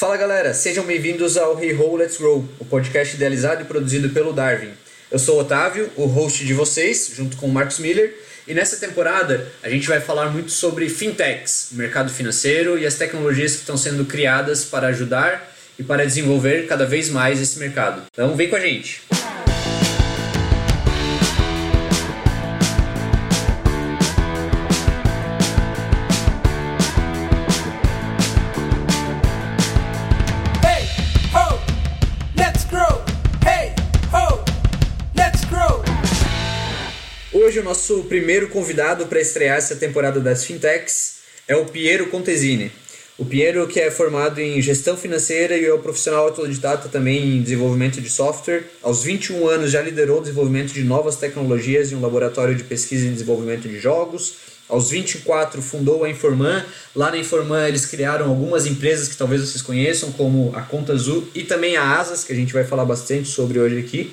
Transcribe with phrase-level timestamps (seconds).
[0.00, 4.32] Fala galera, sejam bem-vindos ao Hey Ho Let's Grow, o podcast idealizado e produzido pelo
[4.32, 4.70] Darwin.
[5.10, 8.16] Eu sou o Otávio, o host de vocês, junto com o Marcos Miller,
[8.48, 12.94] e nessa temporada a gente vai falar muito sobre fintechs, o mercado financeiro e as
[12.94, 18.04] tecnologias que estão sendo criadas para ajudar e para desenvolver cada vez mais esse mercado.
[18.10, 19.02] Então vem com a gente!
[37.60, 42.72] O nosso primeiro convidado para estrear essa temporada das Fintechs é o Piero Contesini.
[43.18, 47.42] O Piero que é formado em gestão financeira e é o profissional autodidata também em
[47.42, 48.64] desenvolvimento de software.
[48.82, 53.06] Aos 21 anos já liderou o desenvolvimento de novas tecnologias em um laboratório de pesquisa
[53.06, 54.36] e desenvolvimento de jogos.
[54.66, 56.64] Aos 24 fundou a Informan.
[56.96, 61.28] Lá na Informan eles criaram algumas empresas que talvez vocês conheçam, como a Conta Azul
[61.34, 64.10] e também a Asas, que a gente vai falar bastante sobre hoje aqui.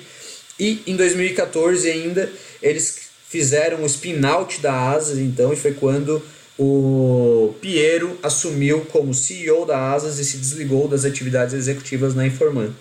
[0.60, 6.22] E em 2014 ainda eles fizeram o spin-out da Asas, então, e foi quando
[6.58, 12.74] o Piero assumiu como CEO da Asas e se desligou das atividades executivas na Informan.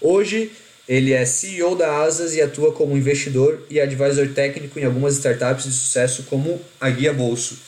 [0.00, 0.52] Hoje,
[0.88, 5.64] ele é CEO da Asas e atua como investidor e advisor técnico em algumas startups
[5.64, 7.58] de sucesso como a Guia Bolso.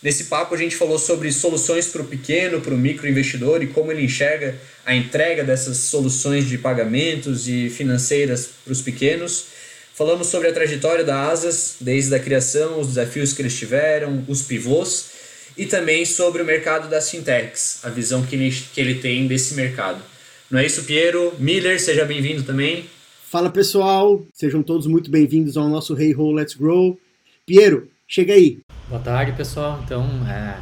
[0.00, 3.90] Nesse papo a gente falou sobre soluções para o pequeno, para o microinvestidor e como
[3.90, 4.54] ele enxerga
[4.86, 9.57] a entrega dessas soluções de pagamentos e financeiras para os pequenos
[9.98, 14.42] Falamos sobre a trajetória da Asas, desde a criação, os desafios que eles tiveram, os
[14.42, 15.10] pivôs,
[15.56, 19.54] e também sobre o mercado das fintechs, a visão que ele, que ele tem desse
[19.54, 20.00] mercado.
[20.48, 21.34] Não é isso, Piero?
[21.40, 22.84] Miller, seja bem-vindo também.
[23.28, 26.96] Fala pessoal, sejam todos muito bem-vindos ao nosso Hey Ho Let's Grow.
[27.44, 28.60] Piero, chega aí.
[28.88, 29.80] Boa tarde, pessoal.
[29.84, 30.60] Então, é,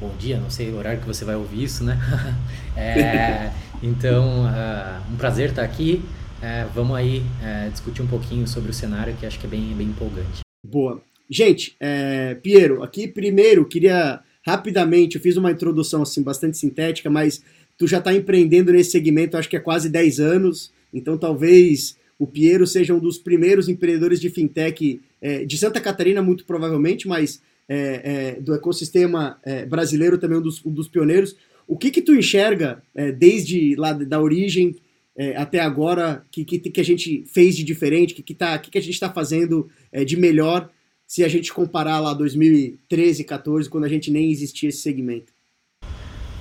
[0.00, 1.98] bom dia, não sei o horário que você vai ouvir isso, né?
[2.74, 3.50] é,
[3.82, 6.02] então, é, um prazer estar aqui
[6.42, 9.74] é, vamos aí é, discutir um pouquinho sobre o cenário que acho que é bem,
[9.74, 10.40] bem empolgante.
[10.64, 11.02] Boa.
[11.28, 17.42] Gente, é, Piero, aqui primeiro queria rapidamente, eu fiz uma introdução assim bastante sintética, mas
[17.76, 22.26] tu já está empreendendo nesse segmento acho que há quase 10 anos, então talvez o
[22.26, 27.40] Piero seja um dos primeiros empreendedores de fintech é, de Santa Catarina, muito provavelmente, mas
[27.68, 31.36] é, é, do ecossistema é, brasileiro também um dos, um dos, pioneiros.
[31.66, 32.82] O que que tu enxerga
[33.16, 34.74] desde lá da origem
[35.16, 38.70] é, até agora que, que, que, a gente fez de diferente, que, que, tá, que,
[38.70, 40.70] que a gente está fazendo é, de melhor
[41.06, 45.32] se a gente comparar lá 2013, 14, quando a gente nem existia esse segmento?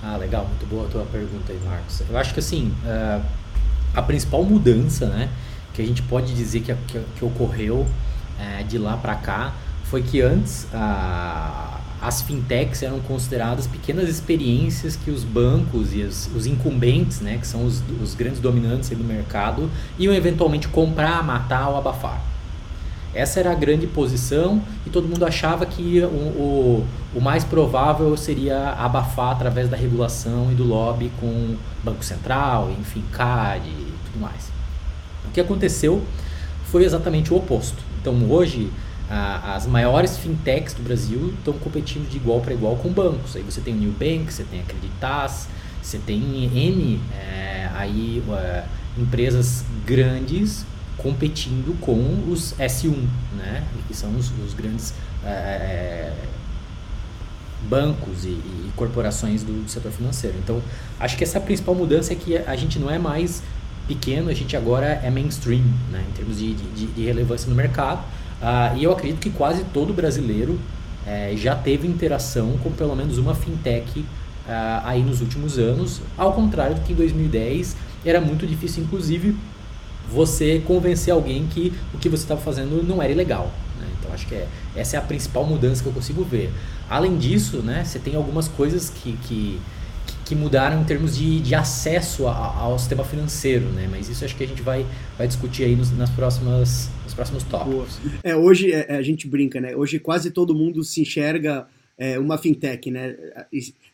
[0.02, 2.02] Ah, legal, muito boa a tua pergunta aí, Marcos.
[2.08, 3.26] Eu acho que assim, uh,
[3.94, 5.30] a principal mudança né,
[5.74, 9.56] que a gente pode dizer que, que, que ocorreu uh, de lá para cá
[9.86, 16.30] foi que antes uh, as fintechs eram consideradas pequenas experiências que os bancos e os,
[16.34, 21.70] os incumbentes, né, que são os, os grandes dominantes do mercado, iam eventualmente comprar, matar
[21.70, 22.22] ou abafar.
[23.14, 28.16] Essa era a grande posição e todo mundo achava que o, o, o mais provável
[28.16, 34.22] seria abafar através da regulação e do lobby com Banco Central, enfim, CAD e tudo
[34.22, 34.52] mais.
[35.26, 36.04] O que aconteceu
[36.66, 37.84] foi exatamente o oposto.
[38.00, 38.72] Então hoje
[39.10, 43.36] as maiores fintechs do Brasil estão competindo de igual para igual com bancos.
[43.36, 45.48] Aí você tem o Nubank, você tem a Creditas,
[45.82, 48.24] você tem N é, aí,
[48.98, 50.66] empresas grandes
[50.98, 53.64] competindo com os S1, né?
[53.88, 54.94] que são os, os grandes
[55.24, 56.14] é,
[57.68, 60.38] bancos e, e corporações do, do, setor financeiro.
[60.38, 60.62] Então,
[61.00, 63.42] acho que essa principal mudança é que a gente não é mais
[63.88, 66.04] pequeno, a gente agora é mainstream, né?
[66.08, 68.04] em termos de, de, de relevância no mercado.
[68.42, 70.60] Ah, e eu acredito que quase todo brasileiro
[71.06, 74.06] é, já teve interação com pelo menos uma fintech
[74.48, 79.36] ah, aí nos últimos anos, ao contrário do que em 2010 era muito difícil, inclusive,
[80.10, 83.52] você convencer alguém que o que você estava fazendo não era ilegal.
[83.80, 83.88] Né?
[84.00, 86.52] Então acho que é, essa é a principal mudança que eu consigo ver.
[86.90, 89.60] Além disso, né, você tem algumas coisas que, que
[90.30, 93.88] que mudaram em termos de, de acesso a, ao sistema financeiro, né?
[93.90, 94.86] Mas isso acho que a gente vai,
[95.18, 98.00] vai discutir aí nos, nas próximas, nos próximos tópicos.
[98.24, 99.76] É, hoje é, a gente brinca, né?
[99.76, 101.68] Hoje quase todo mundo se enxerga
[101.98, 103.18] é, uma fintech, né?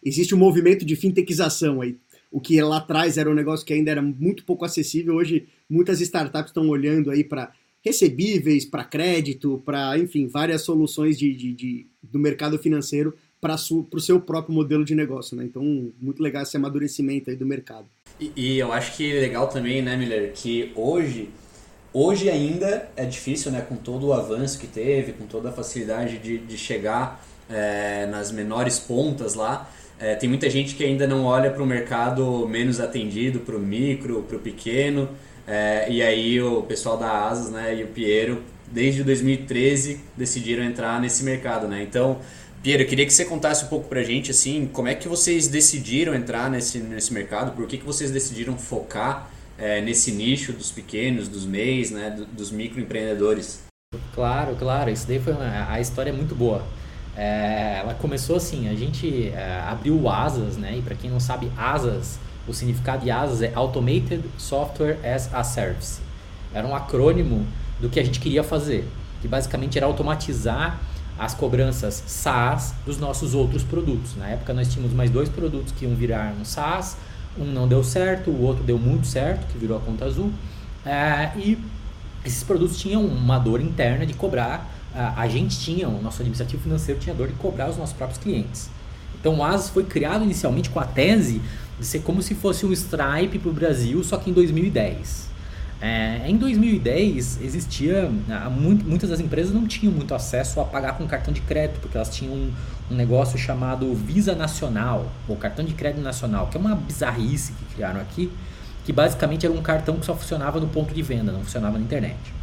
[0.04, 1.96] Existe um movimento de fintechização aí.
[2.30, 6.02] O que lá atrás era um negócio que ainda era muito pouco acessível, hoje muitas
[6.02, 11.88] startups estão olhando aí para recebíveis, para crédito, para, enfim, várias soluções de, de, de,
[12.04, 13.16] do mercado financeiro
[13.46, 15.44] para o seu próprio modelo de negócio, né?
[15.44, 15.64] Então,
[16.02, 17.86] muito legal esse amadurecimento aí do mercado.
[18.20, 21.30] E, e, eu acho que legal também, né, Miller, que hoje,
[21.94, 26.18] hoje ainda é difícil, né, com todo o avanço que teve, com toda a facilidade
[26.18, 29.70] de, de chegar é, nas menores pontas lá,
[30.00, 33.60] é, tem muita gente que ainda não olha para o mercado menos atendido, para o
[33.60, 35.10] micro, para o pequeno.
[35.48, 38.42] É, e aí o pessoal da Asas né, e o Piero,
[38.72, 41.68] desde 2013, decidiram entrar nesse mercado.
[41.68, 41.84] Né?
[41.84, 42.20] Então,
[42.66, 45.08] Piero, eu queria que você contasse um pouco para a gente assim, como é que
[45.08, 50.52] vocês decidiram entrar nesse, nesse mercado, por que, que vocês decidiram focar é, nesse nicho
[50.52, 53.62] dos pequenos, dos MEIs, né, dos microempreendedores?
[54.16, 56.66] Claro, claro, isso daí foi uma, a história é muito boa.
[57.16, 60.76] É, ela começou assim, a gente é, abriu ASAS, né?
[60.76, 62.18] E para quem não sabe, ASAS,
[62.48, 66.02] o significado de ASAS é Automated Software as a Service.
[66.52, 67.46] Era um acrônimo
[67.80, 68.88] do que a gente queria fazer,
[69.22, 70.82] que basicamente era automatizar
[71.18, 74.16] as cobranças SaaS dos nossos outros produtos.
[74.16, 76.98] Na época nós tínhamos mais dois produtos que iam virar um SaaS,
[77.38, 80.32] um não deu certo, o outro deu muito certo, que virou a conta azul.
[80.86, 81.58] É, e
[82.24, 87.00] esses produtos tinham uma dor interna de cobrar a, gente tinha, o nosso administrativo financeiro
[87.00, 88.70] tinha dor de cobrar os nossos próprios clientes.
[89.20, 91.42] Então o Asas foi criado inicialmente com a tese
[91.78, 95.30] de ser como se fosse um Stripe para o Brasil, só que em 2010.
[95.82, 98.10] É, em 2010 existia
[98.50, 102.10] muitas das empresas não tinham muito acesso a pagar com cartão de crédito porque elas
[102.10, 102.54] tinham um,
[102.90, 107.76] um, negócio chamado Visa Nacional ou cartão de crédito nacional que é uma bizarrice que
[107.76, 108.32] criaram aqui
[108.86, 111.84] que basicamente era um cartão que só funcionava no ponto de venda não funcionava na
[111.84, 112.34] internet.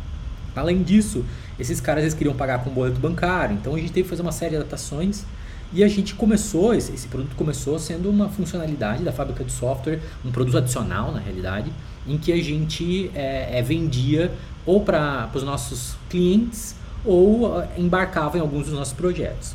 [0.55, 1.25] Além disso,
[1.58, 4.32] esses caras eles queriam pagar com boleto bancário, então a gente teve que fazer uma
[4.32, 5.25] série de adaptações
[5.73, 10.00] e a gente começou, esse, esse produto começou sendo uma funcionalidade da fábrica de software,
[10.23, 11.73] um produto adicional na realidade,
[12.06, 14.32] em que a gente é, é, vendia
[14.66, 19.54] ou para os nossos clientes ou uh, embarcava em alguns dos nossos projetos.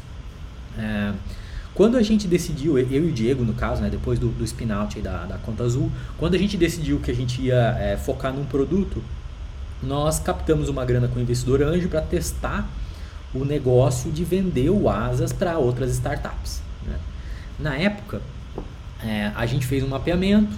[0.77, 1.13] É,
[1.73, 4.99] quando a gente decidiu, eu e o Diego no caso, né, depois do, do spin-out
[4.99, 8.45] da, da Conta Azul, quando a gente decidiu que a gente ia é, focar num
[8.45, 9.01] produto,
[9.81, 12.67] nós captamos uma grana com o investidor anjo para testar
[13.33, 16.61] o negócio de vender o Asas para outras startups.
[16.85, 16.95] Né?
[17.59, 18.21] Na época,
[19.03, 20.57] é, a gente fez um mapeamento,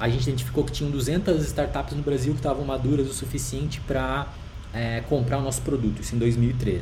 [0.00, 4.26] a gente identificou que tinham 200 startups no Brasil que estavam maduras o suficiente para
[4.72, 6.80] é, comprar o nosso produto, isso em 2013.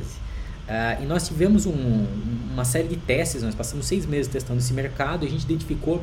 [0.65, 2.05] É, e nós tivemos um,
[2.53, 6.01] uma série de testes, nós passamos seis meses testando esse mercado e a gente identificou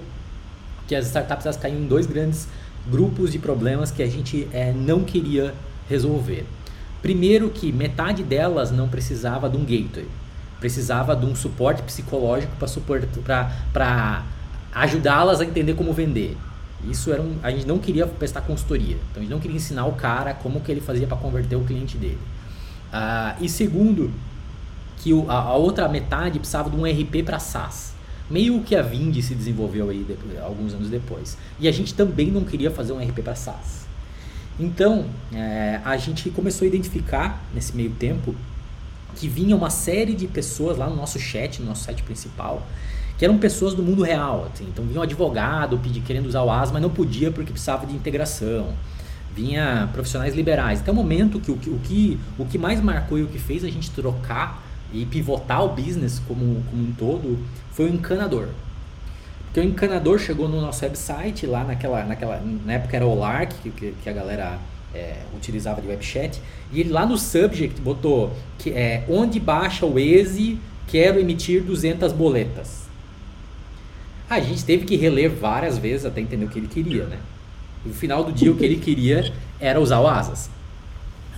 [0.86, 2.48] que as startups elas caíam em dois grandes
[2.86, 5.54] grupos de problemas que a gente é, não queria
[5.88, 6.44] resolver.
[7.00, 10.06] Primeiro que metade delas não precisava de um gateway,
[10.60, 12.52] precisava de um suporte psicológico
[13.72, 14.24] para
[14.74, 16.36] ajudá-las a entender como vender.
[16.90, 19.86] Isso era um, a gente não queria prestar consultoria, então a gente não queria ensinar
[19.86, 22.18] o cara como que ele fazia para converter o cliente dele.
[22.88, 24.12] Uh, e segundo,
[24.98, 27.94] que o, a, a, outra metade precisava de um RP para SaaS.
[28.28, 31.36] Meio que a Vind se desenvolveu aí depois, alguns anos depois.
[31.60, 33.86] E a gente também não queria fazer um RP para SaaS.
[34.58, 38.34] Então, é, a gente começou a identificar nesse meio tempo
[39.14, 42.66] que vinha uma série de pessoas lá no nosso chat, no nosso site principal,
[43.18, 44.48] que eram pessoas do mundo real.
[44.52, 44.64] Assim.
[44.68, 47.94] Então, vinha um advogado pedir, querendo usar o AS, mas não podia porque precisava de
[47.94, 48.74] integração.
[49.34, 50.80] Vinha profissionais liberais.
[50.80, 53.64] Até o momento que o, o, que o que mais marcou e o que fez
[53.64, 57.38] a gente trocar e pivotar o business como, como um todo
[57.72, 58.48] foi o encanador.
[59.46, 63.52] Porque o encanador chegou no nosso website, lá naquela, naquela na época era o Lark,
[63.62, 64.58] que, que a galera
[64.94, 66.40] é, utilizava de webchat,
[66.72, 72.12] e ele lá no subject botou que é onde baixa o Waze, quero emitir 200
[72.12, 72.85] boletas.
[74.28, 77.18] A gente teve que reler várias vezes até entender o que ele queria, né?
[77.86, 80.50] no final do dia o que ele queria era usar o Asas.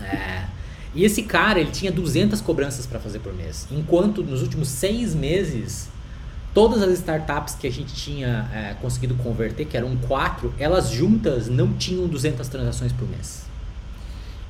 [0.00, 0.44] É,
[0.94, 3.68] e esse cara, ele tinha 200 cobranças para fazer por mês.
[3.70, 5.88] Enquanto nos últimos seis meses
[6.54, 11.46] todas as startups que a gente tinha é, conseguido converter, que eram quatro, elas juntas
[11.46, 13.44] não tinham 200 transações por mês.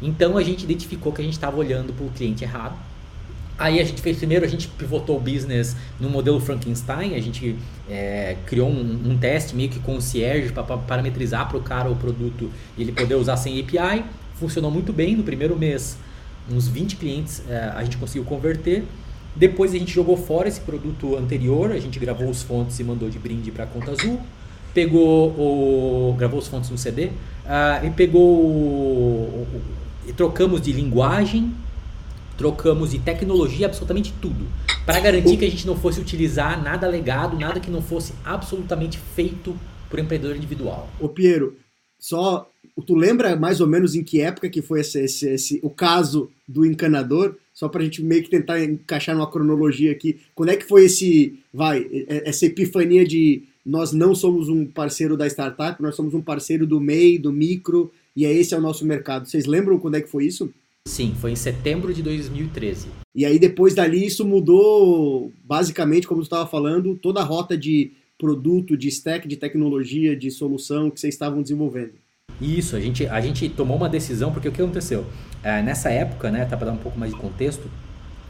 [0.00, 2.76] Então a gente identificou que a gente estava olhando para o cliente errado.
[3.59, 7.57] Aí a gente fez primeiro, a gente pivotou o business no modelo Frankenstein, a gente
[7.91, 12.50] é, criou um, um, teste meio que concierge para parametrizar para o cara o produto
[12.77, 14.05] e ele poder usar sem API.
[14.35, 15.99] Funcionou muito bem no primeiro mês,
[16.49, 18.85] uns 20 clientes é, a gente conseguiu converter.
[19.35, 23.11] Depois a gente jogou fora esse produto anterior, a gente gravou os fontes e mandou
[23.11, 24.21] de brinde para a conta azul.
[24.73, 26.15] Pegou o.
[26.17, 28.23] gravou os fontes no CD uh, e pegou.
[28.23, 29.61] O, o,
[30.07, 31.53] e trocamos de linguagem,
[32.38, 34.47] trocamos de tecnologia, absolutamente tudo.
[34.87, 38.99] Para garantir que a gente não fosse utilizar nada legado, nada que não fosse absolutamente
[39.14, 39.54] feito
[39.90, 40.88] por empreendedor individual.
[40.99, 41.57] Ô Piero,
[41.99, 42.49] só.
[42.87, 46.30] Tu lembra mais ou menos em que época que foi esse, esse, esse o caso
[46.47, 47.35] do encanador?
[47.59, 50.21] só para a gente meio que tentar encaixar numa cronologia aqui.
[50.33, 55.26] Quando é que foi esse, vai, essa epifania de nós não somos um parceiro da
[55.26, 58.87] startup, nós somos um parceiro do MEI, do micro, e é esse é o nosso
[58.87, 59.28] mercado.
[59.28, 60.54] Vocês lembram quando é que foi isso?
[60.88, 62.88] Sim, foi em setembro de 2013.
[63.14, 67.92] E aí depois dali isso mudou, basicamente, como você estava falando, toda a rota de
[68.16, 71.92] produto, de stack, de tecnologia, de solução que vocês estavam desenvolvendo?
[72.40, 75.04] Isso, a gente, a gente tomou uma decisão, porque o que aconteceu?
[75.42, 77.71] É, nessa época, né, tá para dar um pouco mais de contexto,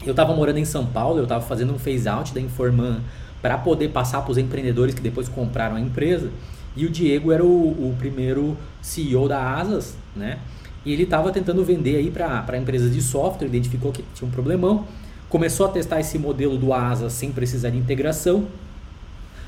[0.05, 2.99] eu estava morando em São Paulo, eu estava fazendo um phase-out da Informan
[3.41, 6.29] para poder passar para os empreendedores que depois compraram a empresa.
[6.75, 10.39] E o Diego era o, o primeiro CEO da Asas, né?
[10.85, 14.85] E ele estava tentando vender aí para empresas de software, identificou que tinha um problemão,
[15.27, 18.47] começou a testar esse modelo do Asas sem precisar de integração.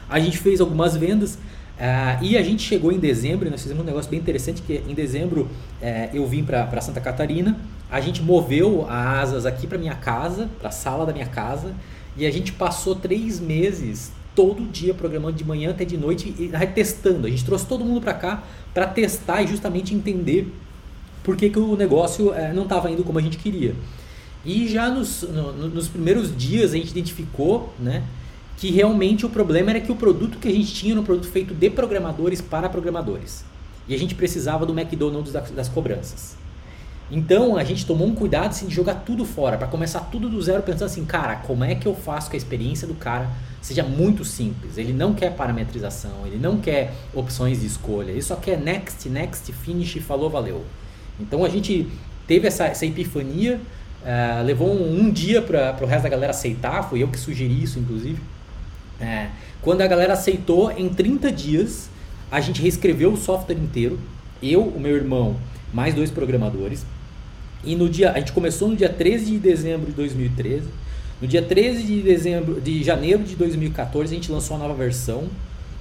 [0.10, 3.86] A gente fez algumas vendas uh, e a gente chegou em dezembro, nós fizemos um
[3.86, 5.50] negócio bem interessante que em dezembro uh,
[6.14, 7.58] eu vim para Santa Catarina,
[7.90, 11.74] a gente moveu a Asas aqui para minha casa, para a sala da minha casa,
[12.18, 16.52] e a gente passou três meses todo dia programando de manhã até de noite e
[16.68, 17.28] testando.
[17.28, 20.54] A gente trouxe todo mundo para cá para testar e justamente entender
[21.24, 23.76] por que, que o negócio é, não estava indo como a gente queria.
[24.44, 28.04] E já nos, no, nos primeiros dias a gente identificou né,
[28.58, 31.28] que realmente o problema era que o produto que a gente tinha era um produto
[31.28, 33.46] feito de programadores para programadores.
[33.88, 36.38] E a gente precisava do McDonald's das, das cobranças.
[37.12, 40.42] Então a gente tomou um cuidado assim, de jogar tudo fora, para começar tudo do
[40.42, 43.30] zero, pensando assim, cara, como é que eu faço que a experiência do cara
[43.62, 44.78] seja muito simples?
[44.78, 49.52] Ele não quer parametrização, ele não quer opções de escolha, ele só quer next, next,
[49.52, 50.64] finish, falou, valeu.
[51.22, 51.88] Então a gente
[52.28, 53.60] teve essa, essa epifania,
[54.04, 57.64] uh, levou um, um dia para o resto da galera aceitar, fui eu que sugeri
[57.64, 58.20] isso, inclusive.
[59.00, 59.30] Uh,
[59.62, 61.90] quando a galera aceitou, em 30 dias,
[62.32, 64.00] a gente reescreveu o software inteiro,
[64.42, 65.36] eu, o meu irmão,
[65.74, 66.86] mais dois programadores.
[67.64, 70.68] E no dia, a gente começou no dia 13 de dezembro de 2013.
[71.22, 75.26] No dia 13 de dezembro de janeiro de 2014 a gente lançou a nova versão.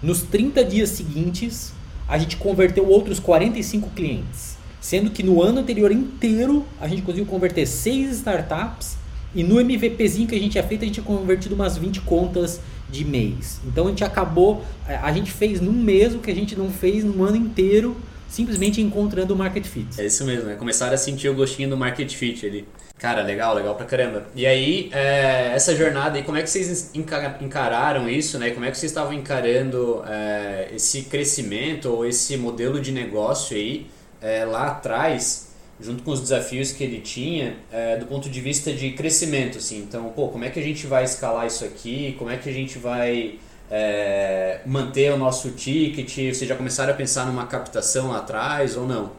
[0.02, 1.72] Nos 30 dias seguintes,
[2.06, 7.26] a gente converteu outros 45 clientes, sendo que no ano anterior inteiro a gente conseguiu
[7.26, 8.96] converter 6 startups
[9.34, 12.60] e no MVPzinho que a gente tinha feito, a gente tinha convertido umas 20 contas
[12.88, 13.60] de mês.
[13.64, 17.04] Então a gente acabou, a gente fez num mês o que a gente não fez
[17.04, 17.96] no ano inteiro
[18.28, 20.00] simplesmente encontrando o market fit.
[20.00, 20.54] É isso mesmo, né?
[20.54, 22.66] Começaram a sentir o gostinho do market fit ali.
[22.96, 24.26] Cara, legal, legal pra caramba.
[24.36, 28.50] E aí, é, essa jornada aí, como é que vocês encararam isso, né?
[28.50, 33.86] Como é que vocês estavam encarando é, esse crescimento ou esse modelo de negócio aí
[34.20, 35.50] é, lá atrás,
[35.80, 39.78] junto com os desafios que ele tinha, é, do ponto de vista de crescimento, assim.
[39.78, 42.14] Então, pô, como é que a gente vai escalar isso aqui?
[42.18, 43.38] Como é que a gente vai
[43.70, 46.10] é, manter o nosso ticket?
[46.10, 49.12] Vocês já começaram a pensar numa captação lá atrás ou não?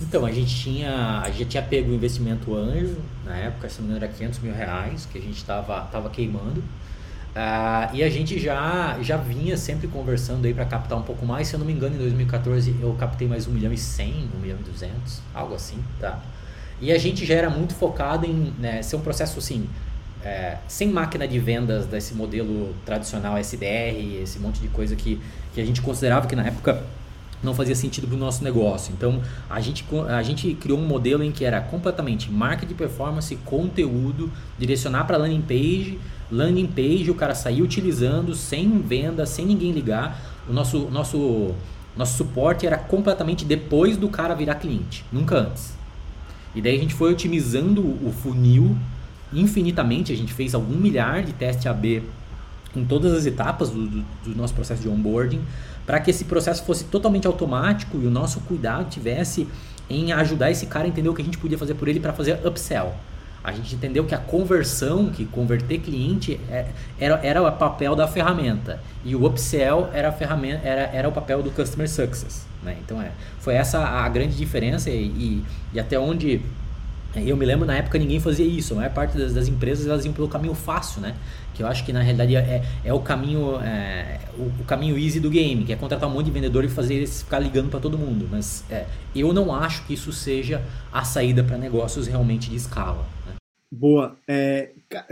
[0.00, 3.94] Então, a gente tinha, a gente tinha pego o investimento anjo, na época, se não
[3.94, 6.62] era 500 mil reais, que a gente estava tava queimando.
[7.32, 11.48] Uh, e a gente já, já vinha sempre conversando aí para captar um pouco mais.
[11.48, 14.38] Se eu não me engano, em 2014 eu captei mais 1 milhão e 100, 1
[14.38, 16.20] milhão e 200, algo assim, tá?
[16.80, 19.66] E a gente já era muito focado em né, ser um processo assim,
[20.22, 25.20] é, sem máquina de vendas desse modelo tradicional SDR, esse monte de coisa que,
[25.54, 26.82] que a gente considerava que na época
[27.42, 28.92] não fazia sentido para o nosso negócio.
[28.96, 33.34] Então a gente, a gente criou um modelo em que era completamente marca de performance,
[33.36, 35.98] conteúdo, direcionar para landing page,
[36.32, 40.20] landing page o cara sair utilizando sem venda, sem ninguém ligar.
[40.48, 41.54] O nosso, nosso,
[41.96, 45.76] nosso suporte era completamente depois do cara virar cliente, nunca antes.
[46.54, 48.76] E daí a gente foi otimizando o funil
[49.32, 52.02] infinitamente, a gente fez algum milhar de teste AB
[52.74, 55.40] em todas as etapas do, do, do nosso processo de onboarding,
[55.86, 59.46] para que esse processo fosse totalmente automático e o nosso cuidado tivesse
[59.88, 62.12] em ajudar esse cara a entender o que a gente podia fazer por ele para
[62.12, 62.94] fazer upsell.
[63.44, 66.66] A gente entendeu que a conversão, que converter cliente é,
[66.98, 71.12] era, era o papel da ferramenta e o upsell era, a ferramenta, era, era o
[71.12, 72.46] papel do customer success.
[72.62, 72.76] Né?
[72.84, 75.44] Então é, foi essa a grande diferença e, e,
[75.74, 76.40] e até onde
[77.14, 80.04] eu me lembro na época ninguém fazia isso, a maior parte das, das, empresas elas
[80.04, 81.14] iam pelo caminho fácil, né?
[81.52, 85.20] Que eu acho que na realidade é, é o caminho é, o, o, caminho easy
[85.20, 87.80] do game, que é contratar um monte de vendedor e fazer eles ficar ligando para
[87.80, 88.26] todo mundo.
[88.30, 93.04] Mas é, eu não acho que isso seja a saída para negócios realmente de escala.
[93.74, 94.18] Boa.
[94.28, 94.68] É,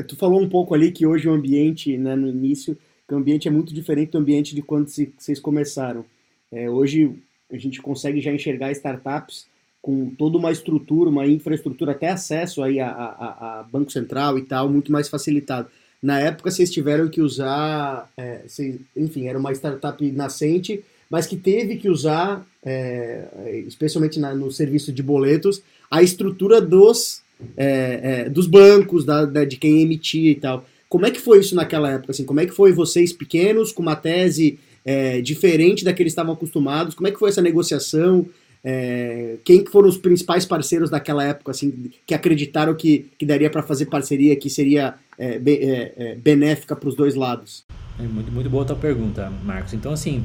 [0.06, 2.76] tu falou um pouco ali que hoje o ambiente, né, no início,
[3.08, 6.04] que o ambiente é muito diferente do ambiente de quando se, vocês começaram.
[6.52, 7.10] É, hoje
[7.50, 9.46] a gente consegue já enxergar startups
[9.80, 14.42] com toda uma estrutura, uma infraestrutura, até acesso aí a, a, a Banco Central e
[14.42, 15.70] tal, muito mais facilitado.
[16.02, 21.36] Na época vocês tiveram que usar, é, vocês, enfim, era uma startup nascente, mas que
[21.36, 27.22] teve que usar, é, especialmente na, no serviço de boletos, a estrutura dos,
[27.56, 30.64] é, é dos bancos, da, da, de quem emitia e tal.
[30.88, 32.12] Como é que foi isso naquela época?
[32.12, 36.12] Assim, como é que foi vocês pequenos, com uma tese é, diferente da que eles
[36.12, 36.94] estavam acostumados?
[36.94, 38.26] Como é que foi essa negociação?
[38.62, 43.62] É, quem foram os principais parceiros daquela época, assim, que acreditaram que, que daria para
[43.62, 47.64] fazer parceria que seria é, be, é, benéfica para os dois lados?
[47.98, 49.74] Muito, muito boa a tua pergunta, Marcos.
[49.74, 50.24] Então, assim,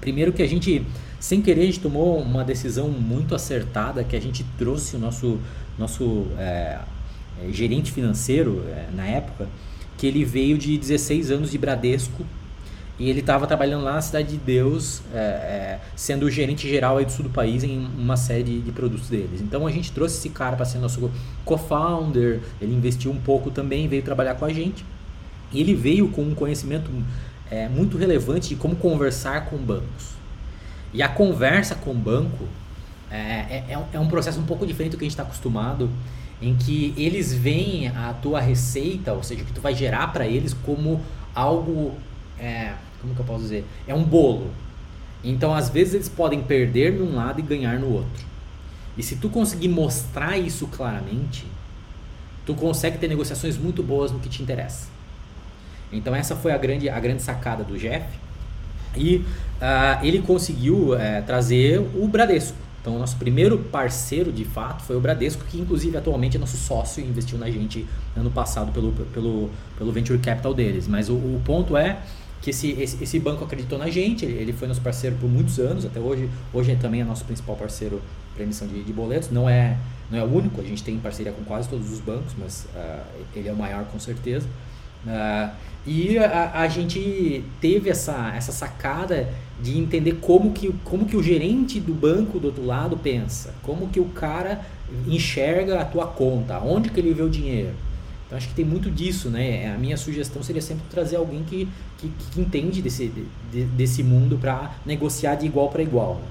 [0.00, 0.84] primeiro que a gente,
[1.18, 5.38] sem querer, a gente tomou uma decisão muito acertada, que a gente trouxe o nosso,
[5.80, 6.78] nosso é,
[7.42, 9.48] é, gerente financeiro na época,
[9.96, 12.24] que ele veio de 16 anos de Bradesco
[13.00, 16.98] e ele estava trabalhando lá na Cidade de Deus, é, é, sendo o gerente geral
[16.98, 19.40] aí do sul do país em uma série de, de produtos deles.
[19.40, 21.10] Então a gente trouxe esse cara para ser nosso
[21.42, 24.84] co-founder, ele investiu um pouco também, veio trabalhar com a gente.
[25.50, 26.90] E ele veio com um conhecimento
[27.50, 30.10] é, muito relevante de como conversar com bancos.
[30.92, 32.46] E a conversa com o banco
[33.10, 35.90] é, é, é, é um processo um pouco diferente do que a gente está acostumado,
[36.40, 40.26] em que eles veem a tua receita, ou seja, o que tu vai gerar para
[40.26, 41.00] eles como
[41.34, 41.94] algo
[42.38, 43.64] é, como que eu posso dizer?
[43.86, 44.50] É um bolo.
[45.22, 48.24] Então, às vezes, eles podem perder num lado e ganhar no outro.
[48.96, 51.46] E se tu conseguir mostrar isso claramente,
[52.44, 54.88] tu consegue ter negociações muito boas no que te interessa.
[55.92, 58.06] Então, essa foi a grande, a grande sacada do Jeff.
[58.96, 62.56] E uh, ele conseguiu uh, trazer o Bradesco.
[62.80, 66.56] Então, o nosso primeiro parceiro, de fato, foi o Bradesco, que inclusive atualmente é nosso
[66.56, 70.88] sócio e investiu na gente ano passado pelo, pelo, pelo Venture Capital deles.
[70.88, 71.98] Mas o, o ponto é
[72.40, 75.84] que esse, esse, esse, banco acreditou na gente, ele foi nosso parceiro por muitos anos,
[75.84, 78.00] até hoje, hoje também é nosso principal parceiro
[78.34, 79.76] para emissão de, de, boletos, não é,
[80.10, 83.04] não é o único, a gente tem parceria com quase todos os bancos, mas uh,
[83.36, 84.46] ele é o maior com certeza.
[85.04, 85.50] Uh,
[85.86, 89.28] e a, a, gente teve essa, essa sacada
[89.62, 93.88] de entender como que, como que o gerente do banco do outro lado pensa, como
[93.88, 94.64] que o cara
[95.06, 97.74] enxerga a tua conta, onde que ele vê o dinheiro.
[98.26, 99.74] Então acho que tem muito disso, né?
[99.74, 103.10] A minha sugestão seria sempre trazer alguém que, que, que entende desse,
[103.52, 106.14] de, desse mundo para negociar de igual para igual.
[106.14, 106.28] Né?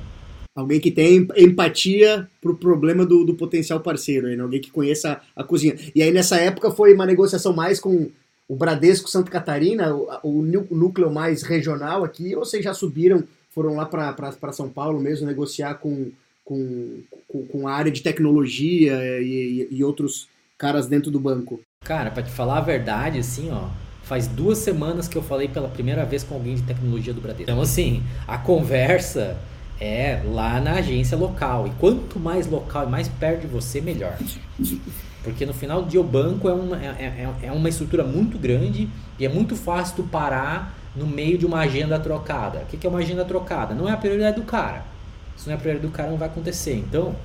[0.55, 4.41] Alguém que tem empatia pro problema do, do potencial parceiro, né?
[4.41, 5.75] alguém que conheça a cozinha.
[5.93, 8.09] E aí nessa época foi uma negociação mais com
[8.49, 13.75] o Bradesco Santa Catarina, o, o núcleo mais regional aqui, ou vocês já subiram, foram
[13.75, 16.11] lá para São Paulo mesmo negociar com,
[16.43, 17.03] com,
[17.51, 21.59] com, a área de tecnologia e, e, e outros caras dentro do banco?
[21.85, 23.69] Cara, para te falar a verdade, assim, ó,
[24.01, 27.43] faz duas semanas que eu falei pela primeira vez com alguém de tecnologia do Bradesco.
[27.51, 29.37] Então, assim, a conversa
[29.79, 31.67] é lá na agência local.
[31.67, 34.17] E quanto mais local e mais perto de você, melhor.
[35.23, 38.37] Porque no final do dia o banco é uma, é, é, é uma estrutura muito
[38.37, 42.59] grande e é muito fácil tu parar no meio de uma agenda trocada.
[42.59, 43.73] O que é uma agenda trocada?
[43.75, 44.83] Não é a prioridade do cara.
[45.35, 46.75] Se não é a prioridade do cara, não vai acontecer.
[46.75, 47.15] Então,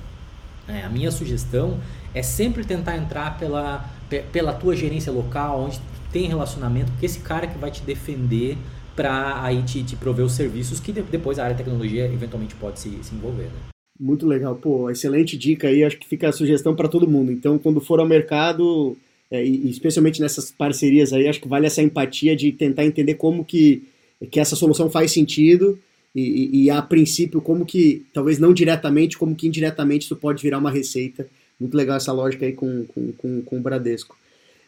[0.67, 1.79] é, a minha sugestão
[2.13, 3.85] é sempre tentar entrar pela,
[4.31, 5.79] pela tua gerência local, onde
[6.11, 8.57] tem relacionamento, porque esse cara que vai te defender
[8.95, 12.79] para aí te, te prover os serviços que depois a área de tecnologia eventualmente pode
[12.79, 13.47] se, se envolver.
[13.47, 13.74] Né?
[13.99, 17.31] Muito legal, pô, excelente dica aí, acho que fica a sugestão para todo mundo.
[17.31, 18.97] Então, quando for ao mercado,
[19.31, 23.45] é, e especialmente nessas parcerias aí, acho que vale essa empatia de tentar entender como
[23.45, 23.83] que,
[24.29, 25.79] que essa solução faz sentido
[26.13, 30.57] e, e, a princípio como que, talvez não diretamente, como que indiretamente isso pode virar
[30.59, 31.27] uma receita
[31.59, 34.17] muito legal essa lógica aí com, com, com, com o Bradesco.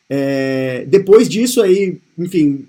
[0.09, 2.65] É, depois disso aí, enfim,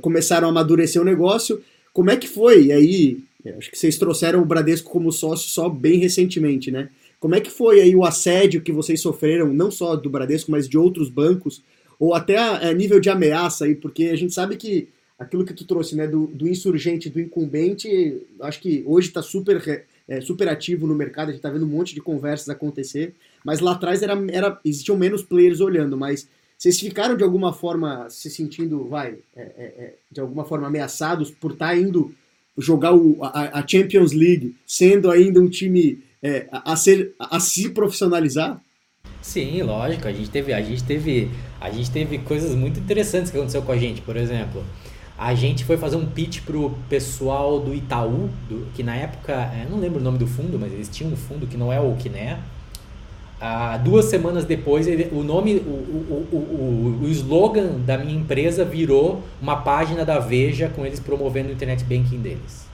[0.00, 1.62] começaram a amadurecer o negócio.
[1.92, 2.66] Como é que foi?
[2.66, 6.88] E aí, acho que vocês trouxeram o Bradesco como sócio só bem recentemente, né?
[7.18, 10.68] Como é que foi aí o assédio que vocês sofreram, não só do Bradesco, mas
[10.68, 11.62] de outros bancos,
[11.98, 15.52] ou até a, a nível de ameaça aí, porque a gente sabe que aquilo que
[15.52, 20.48] tu trouxe, né, do, do insurgente, do incumbente, acho que hoje está super, é, super
[20.48, 24.02] ativo no mercado, a gente está vendo um monte de conversas acontecer, mas lá atrás
[24.02, 26.26] era, era, existiam menos players olhando, mas
[26.56, 31.30] vocês ficaram de alguma forma se sentindo, vai, é, é, é de alguma forma ameaçados
[31.30, 32.14] por estar tá indo
[32.60, 37.70] jogar o, a, a, Champions League, sendo ainda um time é, a, ser, a se
[37.70, 38.60] profissionalizar?
[39.22, 40.06] Sim, lógico.
[40.06, 43.72] A gente teve, a gente teve, a gente teve coisas muito interessantes que aconteceu com
[43.72, 44.00] a gente.
[44.00, 44.64] Por exemplo,
[45.18, 49.70] a gente foi fazer um pitch pro pessoal do Itaú, do, que na época, eu
[49.70, 51.94] não lembro o nome do fundo, mas eles tinham um fundo que não é o
[51.96, 52.38] Kiné,
[53.40, 58.66] ah, duas semanas depois, ele, o nome, o, o, o, o, slogan da minha empresa
[58.66, 62.66] virou uma página da Veja com eles promovendo o internet banking deles.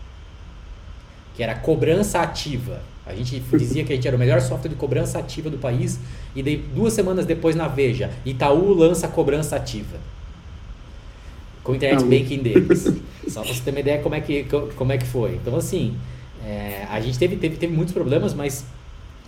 [1.36, 2.80] Que era cobrança ativa.
[3.06, 6.00] A gente dizia que a gente era o melhor software de cobrança ativa do país.
[6.34, 9.98] E daí, duas semanas depois, na Veja, Itaú lança cobrança ativa.
[11.62, 12.92] Com o internet banking deles.
[13.28, 15.36] Só pra você ter uma ideia como é que, como é que foi.
[15.36, 15.96] Então, assim,
[16.44, 18.64] é, a gente teve, teve, teve muitos problemas, mas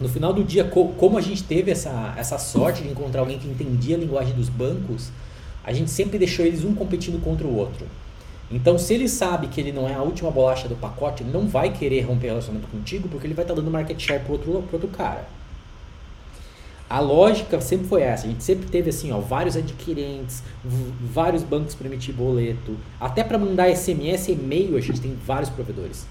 [0.01, 3.49] no final do dia, como a gente teve essa, essa sorte de encontrar alguém que
[3.49, 5.11] entendia a linguagem dos bancos,
[5.65, 7.87] a gente sempre deixou eles um competindo contra o outro.
[8.51, 11.47] Então, se ele sabe que ele não é a última bolacha do pacote, ele não
[11.47, 14.65] vai querer romper relacionamento contigo porque ele vai estar tá dando market share pro outro,
[14.73, 15.27] outro cara.
[16.89, 18.27] A lógica sempre foi essa.
[18.27, 20.43] A gente sempre teve assim, ó, vários adquirentes,
[21.13, 26.07] vários bancos para emitir boleto, até para mandar SMS, e-mail, a gente tem vários provedores.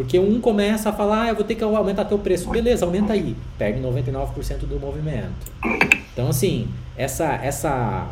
[0.00, 2.48] Porque um começa a falar, ah, eu vou ter que aumentar teu preço.
[2.48, 3.36] Beleza, aumenta aí.
[3.58, 5.28] Perde 99% do movimento.
[6.12, 8.08] Então, assim, essa, essa,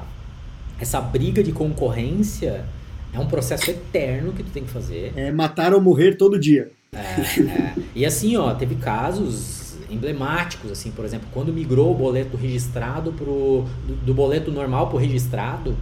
[0.79, 2.65] essa briga de concorrência
[3.11, 5.15] é um processo eterno que tu tem que fazer.
[5.17, 6.71] É matar ou morrer todo dia.
[6.93, 7.75] É, é.
[7.95, 13.65] E assim, ó, teve casos emblemáticos, assim, por exemplo, quando migrou o boleto registrado pro,
[13.87, 15.75] do, do boleto normal para o registrado,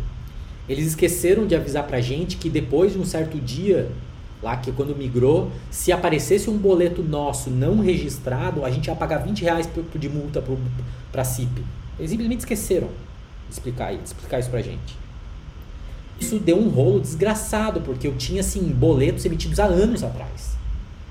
[0.68, 3.90] eles esqueceram de avisar pra gente que depois de um certo dia,
[4.42, 9.18] lá que quando migrou, se aparecesse um boleto nosso não registrado, a gente ia pagar
[9.18, 10.42] 20 reais de multa
[11.10, 11.64] para a CIP.
[11.98, 12.88] Eles simplesmente esqueceram
[13.48, 14.96] de explicar, de explicar isso pra gente.
[16.18, 20.56] Isso deu um rolo desgraçado, porque eu tinha assim boletos emitidos há anos atrás.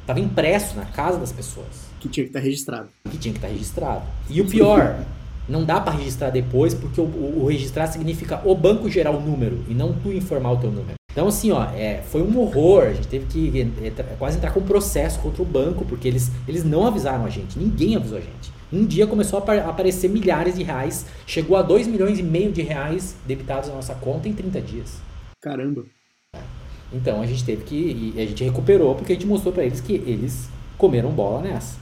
[0.06, 1.86] Tava impresso na casa das pessoas.
[2.00, 2.90] Que tinha que estar tá registrado.
[3.10, 4.06] Que tinha que estar tá registrado.
[4.30, 5.04] E o pior,
[5.48, 9.20] não dá para registrar depois, porque o, o, o, registrar significa o banco gerar o
[9.20, 10.96] número e não tu informar o teu número.
[11.16, 12.84] Então, assim, ó, é, foi um horror.
[12.84, 16.66] A gente teve que é, quase entrar com processo contra o banco, porque eles, eles
[16.66, 17.58] não avisaram a gente.
[17.58, 18.52] Ninguém avisou a gente.
[18.74, 22.62] Um dia começou a aparecer milhares de reais, chegou a 2 milhões e meio de
[22.62, 24.98] reais debitados na nossa conta em 30 dias.
[25.42, 25.86] Caramba.
[26.92, 28.14] Então a gente teve que.
[28.18, 31.78] a gente recuperou porque a gente mostrou para eles que eles comeram bola nessa.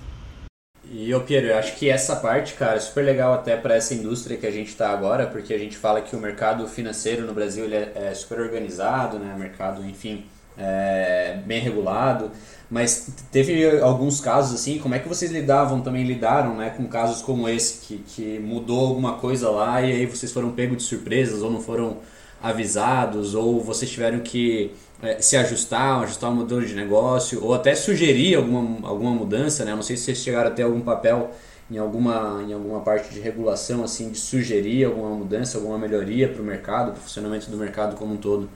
[0.92, 3.94] E eu, Piero, eu acho que essa parte, cara, é super legal até para essa
[3.94, 7.34] indústria que a gente está agora, porque a gente fala que o mercado financeiro no
[7.34, 9.34] Brasil ele é, é super organizado, né?
[9.38, 10.26] Mercado, enfim,
[10.58, 12.32] é bem regulado.
[12.70, 17.22] Mas teve alguns casos assim, como é que vocês lidavam, também lidaram, né, com casos
[17.22, 21.44] como esse, que, que mudou alguma coisa lá e aí vocês foram pegos de surpresas
[21.44, 21.98] ou não foram
[22.42, 24.72] avisados, ou vocês tiveram que
[25.04, 29.76] é, se ajustar, ajustar o modelo de negócio, ou até sugerir alguma, alguma mudança, né?
[29.76, 31.32] Não sei se vocês chegaram a ter algum papel
[31.70, 36.42] em alguma, em alguma parte de regulação, assim, de sugerir alguma mudança, alguma melhoria para
[36.42, 38.50] o mercado, para o funcionamento do mercado como um todo.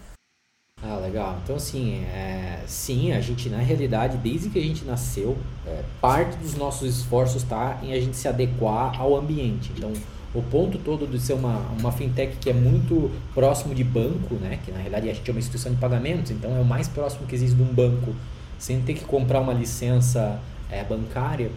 [0.82, 1.38] Ah, legal.
[1.44, 6.38] Então, assim, é, sim, a gente, na realidade, desde que a gente nasceu, é, parte
[6.38, 9.72] dos nossos esforços está em a gente se adequar ao ambiente.
[9.76, 9.92] Então,
[10.38, 14.60] o ponto todo de ser uma, uma fintech que é muito próximo de banco, né?
[14.64, 17.26] que na realidade a gente é uma instituição de pagamentos, então é o mais próximo
[17.26, 18.14] que existe de um banco,
[18.60, 21.50] sem ter que comprar uma licença é, bancária,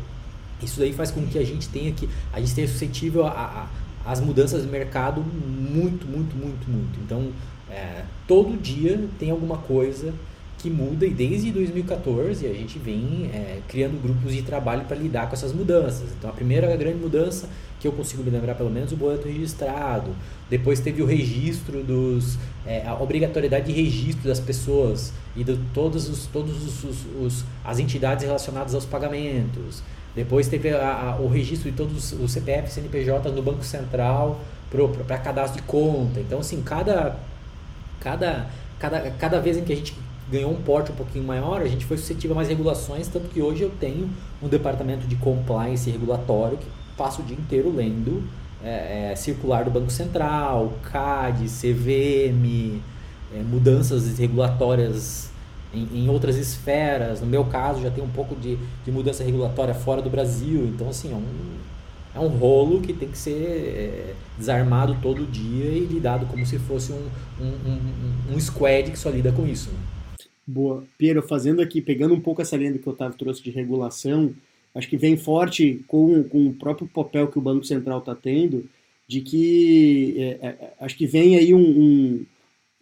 [0.62, 4.10] isso daí faz com que a gente tenha que a gente esteja suscetível a, a,
[4.10, 6.98] as mudanças de mercado muito, muito, muito, muito.
[7.00, 7.30] Então,
[7.70, 10.14] é, todo dia tem alguma coisa
[10.58, 15.28] que muda e desde 2014 a gente vem é, criando grupos de trabalho para lidar
[15.28, 16.10] com essas mudanças.
[16.18, 17.48] Então, a primeira grande mudança
[17.80, 20.10] que eu consigo me lembrar pelo menos o boleto registrado.
[20.50, 22.38] Depois teve o registro dos.
[22.66, 27.44] É, a obrigatoriedade de registro das pessoas e de todos os, todos os, os, os
[27.64, 29.82] as entidades relacionadas aos pagamentos.
[30.14, 34.40] Depois teve a, a, o registro de todos os CPF e CNPJ no Banco Central
[35.06, 36.20] para cadastro de conta.
[36.20, 37.16] Então, assim, cada,
[37.98, 38.46] cada,
[38.78, 39.96] cada, cada vez em que a gente
[40.30, 43.42] ganhou um porte um pouquinho maior, a gente foi suscetível a mais regulações, tanto que
[43.42, 44.08] hoje eu tenho
[44.40, 46.66] um departamento de compliance regulatório que
[47.00, 48.22] passo o dia inteiro lendo
[48.62, 52.82] é, é, circular do Banco Central, CAD, CVM,
[53.34, 55.30] é, mudanças regulatórias
[55.72, 57.22] em, em, outras esferas.
[57.22, 60.66] No meu caso, já tem um pouco de, de mudança regulatória fora do Brasil.
[60.66, 61.24] Então, assim, é um,
[62.14, 66.58] é um rolo que tem que ser é, desarmado todo dia e lidado como se
[66.58, 67.08] fosse um,
[67.40, 69.70] um, um, um squad que só lida com isso.
[69.70, 69.78] Né?
[70.46, 70.84] Boa.
[70.98, 74.34] Piero, fazendo aqui, pegando um pouco essa linha que o Otávio trouxe de regulação,
[74.74, 78.64] acho que vem forte com, com o próprio papel que o Banco Central está tendo,
[79.08, 82.26] de que é, é, acho que vem aí um, um,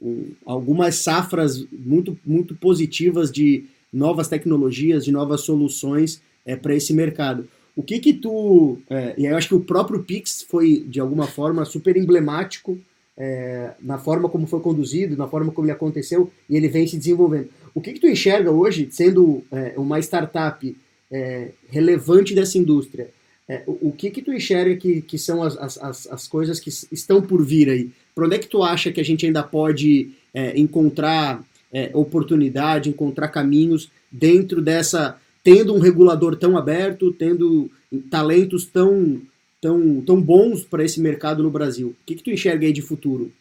[0.03, 6.93] um, algumas safras muito, muito positivas de novas tecnologias, de novas soluções é, para esse
[6.93, 7.49] mercado.
[7.75, 8.79] O que que tu...
[8.91, 12.79] É, e eu acho que o próprio Pix foi, de alguma forma, super emblemático
[13.17, 16.97] é, na forma como foi conduzido, na forma como ele aconteceu, e ele vem se
[16.97, 17.49] desenvolvendo.
[17.75, 20.77] O que que tu enxerga hoje, sendo é, uma startup
[21.11, 23.11] é, relevante dessa indústria.
[23.49, 27.23] É, o, que que tu enxerga que, que são as, as, as coisas que estão
[27.23, 27.91] por vir aí?
[28.15, 31.43] Para onde é que tu acha que a gente ainda pode é, encontrar
[31.73, 37.71] é, oportunidade, encontrar caminhos dentro dessa, tendo um regulador tão aberto, tendo
[38.11, 39.21] talentos tão,
[39.61, 41.89] tão, tão bons para esse mercado no Brasil?
[41.89, 43.33] O que que tu enxerga aí de futuro?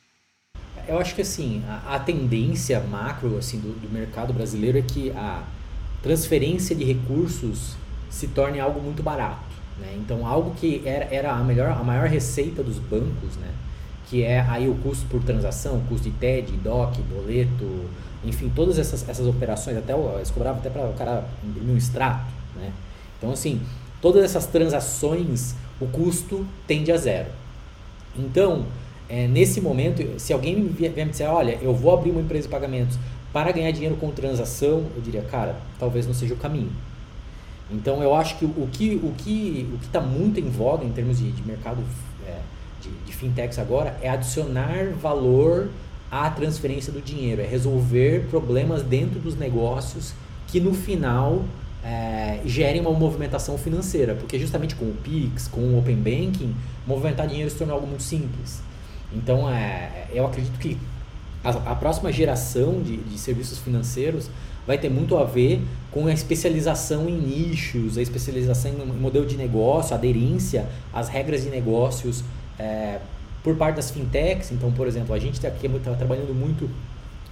[0.87, 5.11] Eu acho que assim, a, a tendência macro assim, do, do mercado brasileiro é que
[5.11, 5.45] a
[6.01, 7.75] transferência de recursos
[8.09, 9.47] se torne algo muito barato.
[9.79, 9.95] Né?
[9.97, 13.51] Então, algo que era, era a, melhor, a maior receita dos bancos, né?
[14.09, 17.85] que é aí o custo por transação, custo de TED, DOC, boleto,
[18.23, 22.25] enfim, todas essas, essas operações, até eles cobravam até para o cara imprimir um extrato,
[22.55, 22.71] né?
[23.17, 23.61] Então, assim,
[24.01, 27.29] todas essas transações, o custo tende a zero.
[28.17, 28.65] Então,
[29.09, 32.51] é, nesse momento, se alguém vier me dizer, olha, eu vou abrir uma empresa de
[32.51, 32.97] pagamentos
[33.33, 36.71] para ganhar dinheiro com transação, eu diria, cara, talvez não seja o caminho.
[37.69, 40.91] Então, eu acho que o que o que o que está muito em voga em
[40.91, 41.83] termos de, de mercado
[42.25, 42.39] é,
[42.81, 45.69] de, de fintechs agora é adicionar valor
[46.09, 50.13] à transferência do dinheiro, é resolver problemas dentro dos negócios
[50.47, 51.43] que no final
[51.83, 57.27] é, gerem uma movimentação financeira, porque justamente com o Pix, com o Open Banking, movimentar
[57.27, 58.61] dinheiro se tornou algo muito simples.
[59.13, 60.77] Então, é, eu acredito que
[61.43, 64.29] a, a próxima geração de, de serviços financeiros
[64.65, 69.37] vai ter muito a ver com a especialização em nichos, a especialização em modelo de
[69.37, 72.23] negócio, aderência às regras de negócios
[72.59, 72.99] é,
[73.41, 74.51] por parte das fintechs.
[74.51, 76.69] Então, por exemplo, a gente está aqui tá trabalhando muito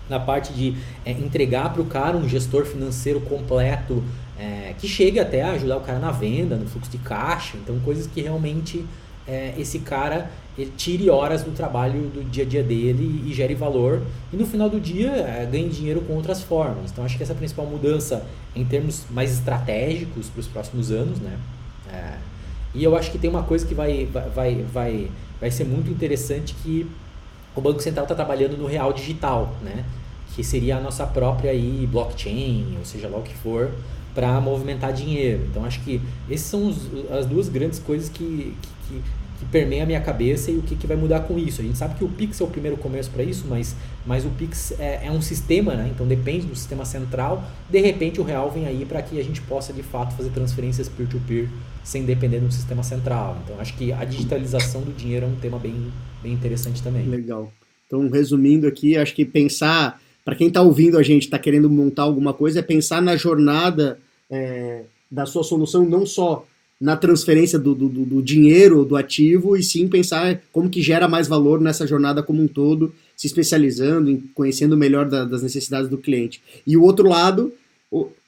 [0.10, 4.02] na parte de é, entregar para o cara um gestor financeiro completo
[4.40, 7.58] é, que chegue até a ajudar o cara na venda, no fluxo de caixa.
[7.58, 8.86] Então, coisas que realmente
[9.28, 13.54] é, esse cara ele tire horas do trabalho do dia a dia dele e, gere
[13.54, 14.02] valor.
[14.32, 16.92] E no final do dia é, ganhe dinheiro com outras formas.
[16.92, 20.92] Então, acho que essa é a principal mudança em termos mais estratégicos para os próximos
[20.92, 21.20] anos.
[21.20, 21.38] Né?
[21.92, 22.14] É,
[22.74, 25.12] e eu acho que tem uma coisa que vai, vai, vai,
[25.42, 26.90] vai ser muito interessante que
[27.54, 29.84] o Banco Central está trabalhando no real digital, né?
[30.34, 33.72] que seria a nossa própria aí, blockchain, ou seja lá o que for,
[34.14, 35.46] para movimentar dinheiro.
[35.50, 39.86] Então acho que essas são os, as duas grandes coisas que, que, que permeiam a
[39.86, 41.62] minha cabeça e o que, que vai mudar com isso.
[41.62, 44.30] A gente sabe que o Pix é o primeiro começo para isso, mas, mas o
[44.30, 45.90] Pix é, é, um sistema, né?
[45.94, 47.44] então depende do sistema central.
[47.70, 50.88] De repente o real vem aí para que a gente possa de fato fazer transferências
[50.90, 51.50] peer-to-peer -peer,
[51.84, 53.38] sem depender do sistema central.
[53.44, 55.92] Então acho que a digitalização do dinheiro é um tema bem,
[56.24, 57.06] bem interessante também.
[57.06, 57.52] Legal.
[57.88, 62.04] Então resumindo aqui, acho que pensar para quem está ouvindo a gente, está querendo montar
[62.04, 66.46] alguma coisa, é pensar na jornada é, da sua solução não só
[66.80, 71.28] na transferência do, do, do, dinheiro, do ativo, e sim pensar como que gera mais
[71.28, 75.98] valor nessa jornada como um todo, se especializando, em conhecendo melhor da, das necessidades do
[75.98, 76.42] cliente.
[76.68, 77.54] E o outro lado,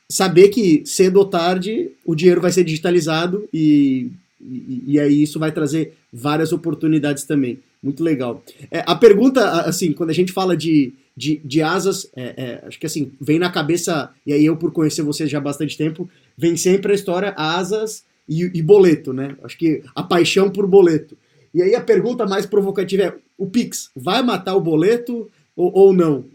[0.10, 5.39] saber que cedo ou tarde o dinheiro vai ser digitalizado e, e, e aí isso
[5.39, 7.60] vai trazer várias oportunidades também.
[7.83, 8.43] Muito legal.
[8.71, 12.79] É, a pergunta, assim, quando a gente fala de, de, de asas, é, é, acho
[12.79, 16.10] que assim, vem na cabeça, e aí eu por conhecer vocês já há bastante tempo,
[16.38, 19.35] vem sempre a história asas e, e boleto, né?
[19.43, 21.17] Acho que a paixão por boleto.
[21.53, 25.93] E aí a pergunta mais provocativa é, o Pix vai matar o boleto ou, ou
[25.93, 26.25] não?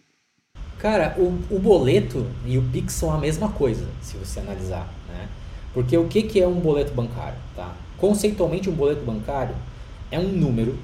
[0.78, 5.28] Cara, o, o boleto e o Pix são a mesma coisa, se você analisar, né?
[5.72, 7.76] Porque o que, que é um boleto bancário, tá?
[7.98, 9.54] Conceitualmente, um boleto bancário
[10.10, 10.76] é um número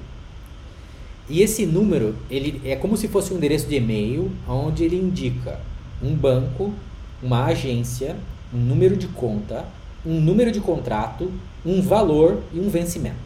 [1.29, 5.59] e esse número, ele é como se fosse um endereço de e-mail, onde ele indica
[6.01, 6.73] um banco,
[7.21, 8.15] uma agência,
[8.51, 9.63] um número de conta,
[10.05, 11.31] um número de contrato,
[11.65, 13.17] um valor e um vencimento.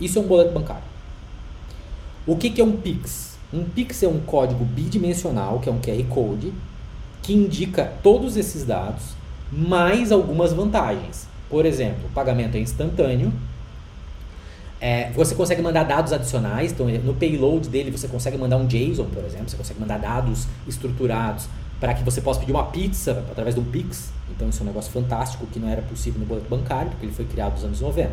[0.00, 0.82] Isso é um boleto bancário.
[2.26, 3.38] O que, que é um Pix?
[3.52, 6.52] Um Pix é um código bidimensional, que é um QR Code,
[7.22, 9.14] que indica todos esses dados,
[9.50, 11.26] mais algumas vantagens.
[11.48, 13.32] Por exemplo, o pagamento é instantâneo,
[14.82, 19.04] é, você consegue mandar dados adicionais, então no payload dele você consegue mandar um JSON,
[19.04, 21.46] por exemplo, você consegue mandar dados estruturados
[21.82, 24.12] para que você possa pedir uma pizza através do Pix.
[24.30, 27.12] Então isso é um negócio fantástico que não era possível no boleto bancário, porque ele
[27.12, 28.12] foi criado nos anos 90.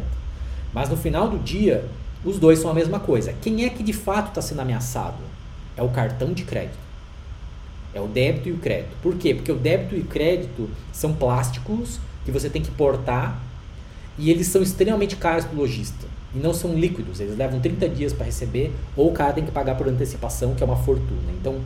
[0.74, 1.86] Mas no final do dia,
[2.26, 3.32] os dois são a mesma coisa.
[3.44, 5.20] Quem é que de fato está sendo ameaçado?
[5.78, 6.80] É o cartão de crédito.
[7.94, 8.96] É o débito e o crédito.
[9.04, 9.36] Por quê?
[9.36, 13.40] Porque o débito e o crédito são plásticos que você tem que portar
[14.18, 17.88] e eles são extremamente caros para o lojista e não são líquidos, eles levam 30
[17.90, 21.32] dias para receber ou o cara tem que pagar por antecipação, que é uma fortuna.
[21.40, 21.62] Então,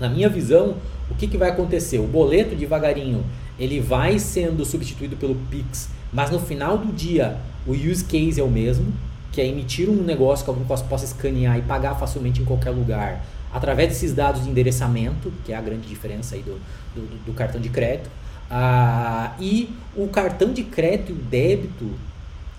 [0.00, 0.76] na minha visão,
[1.10, 1.98] o que, que vai acontecer?
[1.98, 3.24] O boleto devagarinho
[3.58, 7.36] ele vai sendo substituído pelo Pix, mas no final do dia
[7.66, 8.92] o use case é o mesmo,
[9.30, 13.24] que é emitir um negócio que alguém possa, escanear e pagar facilmente em qualquer lugar,
[13.52, 16.58] através desses dados de endereçamento, que é a grande diferença aí do,
[16.94, 18.10] do, do cartão de crédito.
[18.50, 21.90] Ah, e o cartão de crédito e o débito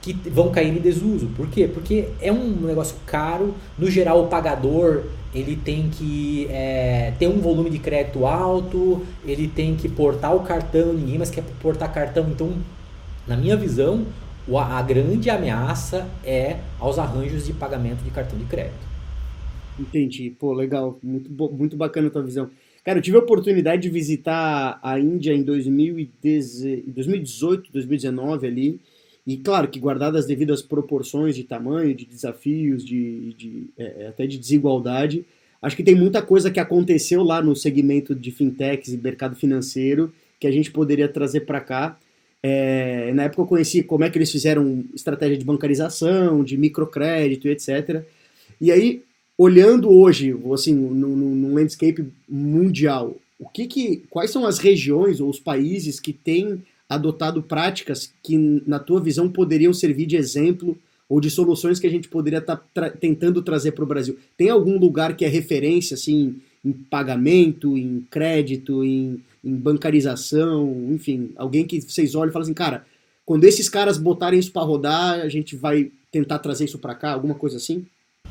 [0.02, 1.28] que vão cair em desuso.
[1.36, 1.68] Por quê?
[1.68, 3.54] Porque é um negócio caro.
[3.78, 9.48] No geral, o pagador ele tem que é, ter um volume de crédito alto, ele
[9.48, 12.30] tem que portar o cartão, ninguém mais quer portar cartão.
[12.30, 12.54] Então,
[13.28, 14.06] na minha visão,
[14.58, 18.92] a grande ameaça é aos arranjos de pagamento de cartão de crédito.
[19.80, 20.36] Entendi.
[20.38, 21.00] Pô, legal.
[21.02, 22.50] Muito, muito bacana a tua visão.
[22.84, 28.82] Cara, eu tive a oportunidade de visitar a Índia em 2018, 2019 ali.
[29.26, 34.26] E claro que guardadas as devidas proporções de tamanho, de desafios, de, de é, até
[34.26, 35.26] de desigualdade,
[35.62, 40.12] acho que tem muita coisa que aconteceu lá no segmento de fintechs e mercado financeiro
[40.40, 42.00] que a gente poderia trazer para cá.
[42.42, 47.48] É, na época eu conheci como é que eles fizeram estratégia de bancarização, de microcrédito,
[47.48, 48.04] etc.
[48.60, 49.04] E aí,
[49.38, 55.40] olhando hoje, assim, no landscape mundial, o que que, quais são as regiões ou os
[55.40, 56.64] países que têm
[56.96, 60.78] adotado práticas que, na tua visão, poderiam servir de exemplo
[61.08, 64.18] ou de soluções que a gente poderia estar tá tra tentando trazer para o Brasil?
[64.38, 71.32] Tem algum lugar que é referência, assim, em pagamento, em crédito, em, em bancarização, enfim,
[71.36, 72.86] alguém que vocês olham e falam assim, cara,
[73.26, 77.14] quando esses caras botarem isso para rodar, a gente vai tentar trazer isso para cá,
[77.14, 77.86] alguma coisa assim?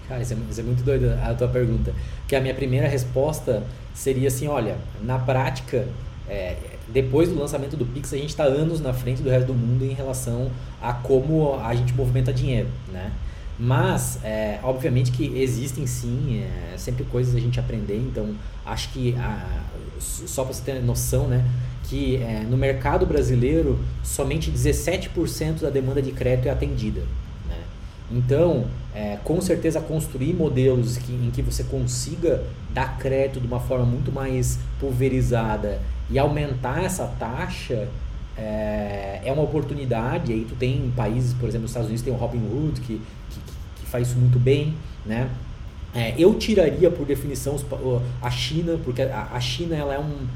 [0.07, 1.95] Cara, isso é, isso é, muito doido a tua pergunta.
[2.29, 5.89] Que a minha primeira resposta seria assim, olha, na prática,
[6.29, 6.57] é,
[6.93, 9.85] depois do lançamento do Pix, a gente está anos na frente do resto do mundo
[9.85, 10.51] em relação
[10.81, 13.13] a como a gente movimenta dinheiro, né?
[13.59, 19.15] Mas, é, obviamente que existem sim é, sempre coisas a gente aprender, então acho que,
[19.17, 19.65] a,
[19.99, 21.45] só para você ter noção, né,
[21.85, 27.03] que é, no mercado brasileiro somente 17% da demanda de crédito é atendida.
[28.11, 32.43] Então, é, com certeza construir modelos que, em que você consiga
[32.73, 37.89] dar crédito de uma forma muito mais pulverizada e aumentar essa taxa
[38.37, 40.33] é, é uma oportunidade.
[40.33, 43.41] E aí tu tem países, por exemplo, nos Estados Unidos tem o Robinhood que, que,
[43.77, 44.75] que faz isso muito bem,
[45.07, 45.31] né?
[45.95, 47.57] É, eu tiraria por definição
[48.23, 50.27] a China, porque a China ela é, um,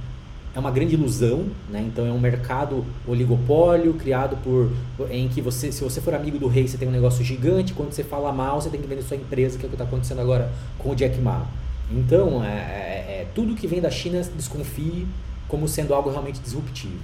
[0.55, 1.85] é uma grande ilusão, né?
[1.85, 4.71] então é um mercado oligopólio criado por
[5.11, 7.93] em que você, se você for amigo do rei, você tem um negócio gigante, quando
[7.93, 10.21] você fala mal, você tem que vender sua empresa, que é o que está acontecendo
[10.21, 11.45] agora com o Jack Ma.
[11.91, 15.07] Então, é, é, é, tudo que vem da China, desconfie,
[15.49, 16.95] como sendo algo realmente disruptivo.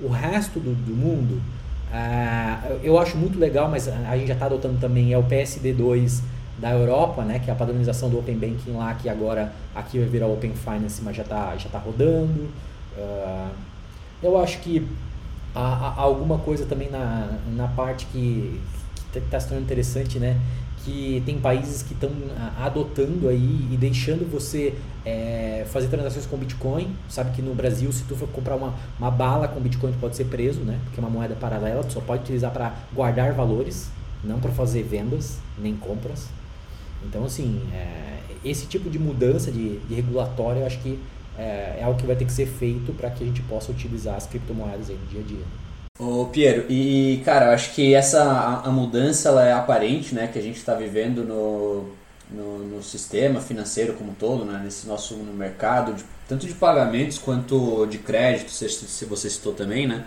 [0.00, 1.34] O, o resto do, do mundo,
[1.92, 6.22] uh, eu acho muito legal, mas a gente já está adotando também, é o PSD2
[6.58, 10.08] da Europa, né, que é a padronização do Open Banking lá, que agora aqui vai
[10.08, 12.48] virar Open Finance, mas já está já tá rodando.
[13.00, 13.50] Uh,
[14.22, 14.86] eu acho que
[15.54, 18.60] há, há, alguma coisa também na, na parte que
[19.14, 20.38] está se tornando interessante, né,
[20.84, 22.10] que tem países que estão
[22.58, 26.94] adotando aí e deixando você é, fazer transações com Bitcoin.
[27.08, 30.16] Sabe que no Brasil, se tu for comprar uma, uma bala com Bitcoin, tu pode
[30.16, 30.78] ser preso, né?
[30.84, 33.90] Porque é uma moeda paralela, tu só pode utilizar para guardar valores,
[34.24, 36.28] não para fazer vendas nem compras.
[37.04, 40.98] Então, assim, é, esse tipo de mudança de, de regulatório, eu acho que
[41.40, 44.16] é, é algo que vai ter que ser feito para que a gente possa utilizar
[44.16, 45.44] as criptomoedas aí no dia a dia.
[45.98, 50.26] Ô Piero, e cara, eu acho que essa a, a mudança ela é aparente, né,
[50.26, 51.90] que a gente está vivendo no,
[52.30, 56.54] no, no, sistema financeiro como um todo, né, nesse nosso no mercado, de, tanto de
[56.54, 60.04] pagamentos quanto de crédito, se, se você citou também, né.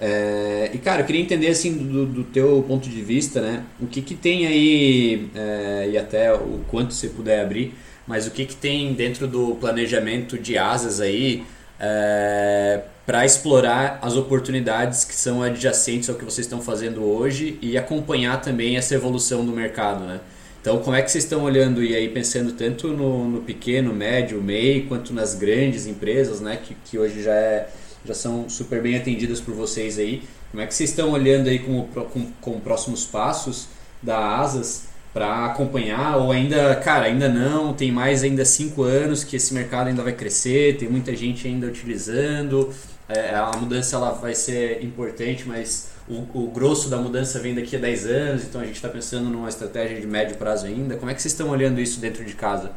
[0.00, 3.86] É, e cara, eu queria entender assim do, do teu ponto de vista, né, o
[3.86, 7.72] que que tem aí é, e até o quanto você puder abrir,
[8.06, 11.44] mas o que que tem dentro do planejamento de asas aí
[11.78, 17.76] é, para explorar as oportunidades que são adjacentes ao que vocês estão fazendo hoje e
[17.76, 20.20] acompanhar também essa evolução do mercado, né?
[20.60, 24.42] Então, como é que vocês estão olhando e aí pensando tanto no, no pequeno, médio,
[24.42, 27.68] meio, quanto nas grandes empresas, né, que, que hoje já, é,
[28.04, 30.24] já são super bem atendidas por vocês aí?
[30.50, 33.68] Como é que vocês estão olhando aí com, com, com próximos passos
[34.02, 39.36] da Asas para acompanhar ou ainda, cara, ainda não, tem mais ainda cinco anos que
[39.36, 42.70] esse mercado ainda vai crescer, tem muita gente ainda utilizando,
[43.08, 47.76] é, a mudança ela vai ser importante, mas o, o, grosso da mudança vem daqui
[47.76, 50.98] a 10 anos, então a gente está pensando numa estratégia de médio prazo ainda.
[50.98, 52.72] Como é que vocês estão olhando isso dentro de casa?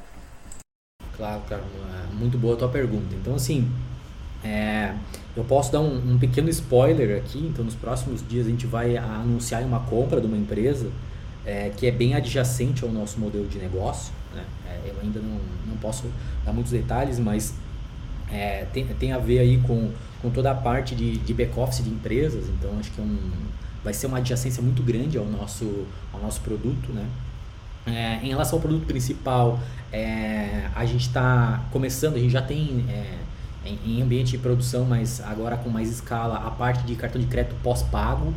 [1.17, 1.63] Claro, cara,
[2.13, 3.13] muito boa a tua pergunta.
[3.21, 3.69] Então, assim,
[4.45, 4.93] é,
[5.35, 7.39] eu posso dar um, um, pequeno spoiler aqui.
[7.39, 10.89] Então, nos próximos dias a gente vai anunciar uma compra de uma empresa
[11.49, 14.13] é, que é bem adjacente ao nosso modelo de negócio.
[14.33, 14.43] Né?
[14.67, 16.05] É, eu ainda não, não posso
[16.45, 17.53] dar muitos detalhes, mas
[18.31, 21.89] é, tem, tem a ver aí com com toda a parte de, de back-office de
[21.89, 23.17] empresas, então acho que é um,
[23.83, 27.05] vai ser uma adjacência muito grande ao nosso, ao nosso produto, né?
[27.87, 29.59] É, em relação ao produto principal,
[29.91, 33.17] é, a gente está começando, a gente já tem é,
[33.65, 37.27] em, em ambiente de produção, mas agora com mais escala, a parte de cartão de
[37.27, 38.33] crédito pós-pago,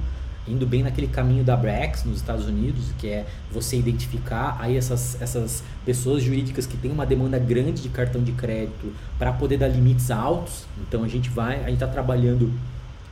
[0.47, 5.21] indo bem naquele caminho da Brex nos Estados Unidos, que é você identificar aí essas,
[5.21, 9.69] essas pessoas jurídicas que têm uma demanda grande de cartão de crédito para poder dar
[9.69, 10.67] limites altos.
[10.81, 12.53] Então a gente vai, a gente está trabalhando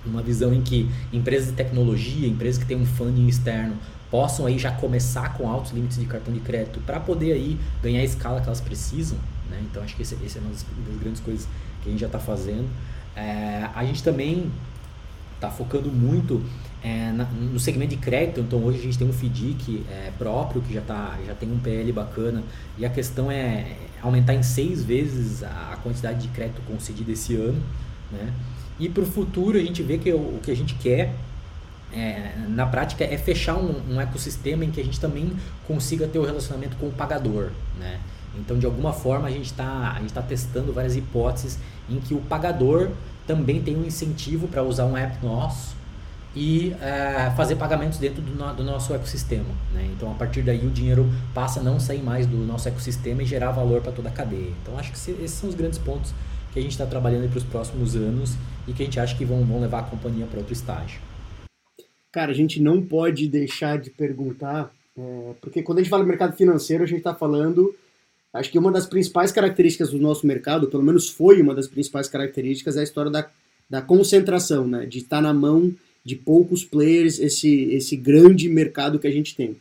[0.05, 3.77] numa visão em que empresas de tecnologia, empresas que têm um funding externo
[4.11, 8.01] possam aí já começar com altos limites de cartão de crédito para poder aí ganhar
[8.01, 9.19] a escala que elas precisam.
[9.49, 9.63] Né?
[9.71, 11.47] Então acho que esse, esse é uma das, das grandes coisas
[11.83, 12.69] que a gente já está fazendo.
[13.15, 14.51] É, a gente também
[15.41, 16.43] tá focando muito
[16.83, 18.41] é, na, no segmento de crédito.
[18.41, 21.59] Então hoje a gente tem um FDIC é, próprio que já, tá, já tem um
[21.59, 22.43] PL bacana
[22.79, 27.61] e a questão é aumentar em seis vezes a, quantidade de crédito concedido esse ano.
[28.11, 28.33] Né?
[28.79, 31.15] E para o futuro a gente vê que o, o que a gente quer
[31.93, 35.33] é, na prática é fechar um, um, ecossistema em que a gente também
[35.67, 37.99] consiga ter o relacionamento com o pagador, né?
[38.39, 41.59] Então, de alguma forma, a gente está tá testando várias hipóteses
[41.89, 42.91] em que o pagador
[43.27, 45.75] também tem um incentivo para usar um app nosso
[46.35, 49.53] e é, fazer pagamentos dentro do, no, do, nosso ecossistema.
[49.73, 49.91] Né?
[49.97, 53.27] Então, a partir daí, o dinheiro passa a não sair mais do nosso ecossistema e
[53.27, 54.53] gerar valor para toda a cadeia.
[54.63, 56.15] Então, acho que esses são os grandes pontos
[56.53, 59.25] que a gente está trabalhando para os próximos anos e que a gente acha que
[59.25, 61.01] vão, vão levar a companhia para outro estágio.
[62.13, 66.37] Cara, a gente não pode deixar de perguntar, é, porque quando a gente fala mercado
[66.37, 67.75] financeiro, a gente está falando.
[68.33, 72.09] Acho que uma das principais características do nosso mercado, pelo menos foi uma das principais
[72.09, 73.29] características, é a história da,
[73.69, 74.87] da concentração, né?
[74.87, 75.73] de estar tá na mão
[76.05, 79.57] de poucos players esse, esse grande mercado que a gente tem.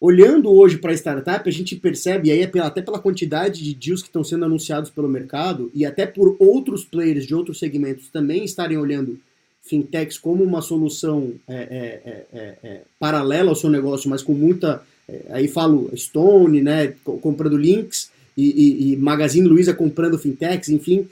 [0.00, 3.74] Olhando hoje para a startup, a gente percebe, e aí é até pela quantidade de
[3.74, 8.08] deals que estão sendo anunciados pelo mercado, e até por outros players de outros segmentos
[8.08, 9.18] também estarem olhando
[9.60, 14.32] fintechs como uma solução é, é, é, é, é paralela ao seu negócio, mas com
[14.32, 14.82] muita.
[15.08, 21.08] É, aí falo Stone, né, comprando links, e, e, e Magazine Luiza comprando fintechs, enfim.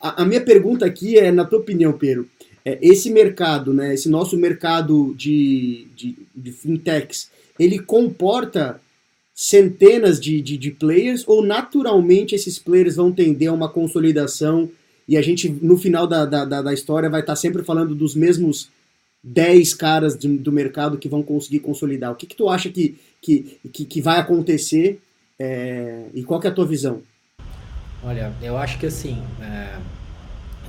[0.00, 2.26] A, a, minha pergunta aqui é, na tua opinião, Pedro,
[2.64, 8.80] esse mercado, né, esse nosso mercado de, de, de fintechs, ele comporta
[9.34, 14.70] centenas de, de, de players ou naturalmente esses players vão tender a uma consolidação
[15.08, 18.68] e a gente, no final da, da, da história, vai estar sempre falando dos mesmos
[19.22, 22.12] 10 caras de, do mercado que vão conseguir consolidar.
[22.12, 25.00] O que, que tu acha que, que, que, que vai acontecer
[25.38, 27.02] é, e qual que é a tua visão?
[28.02, 29.78] Olha, eu acho que assim, é,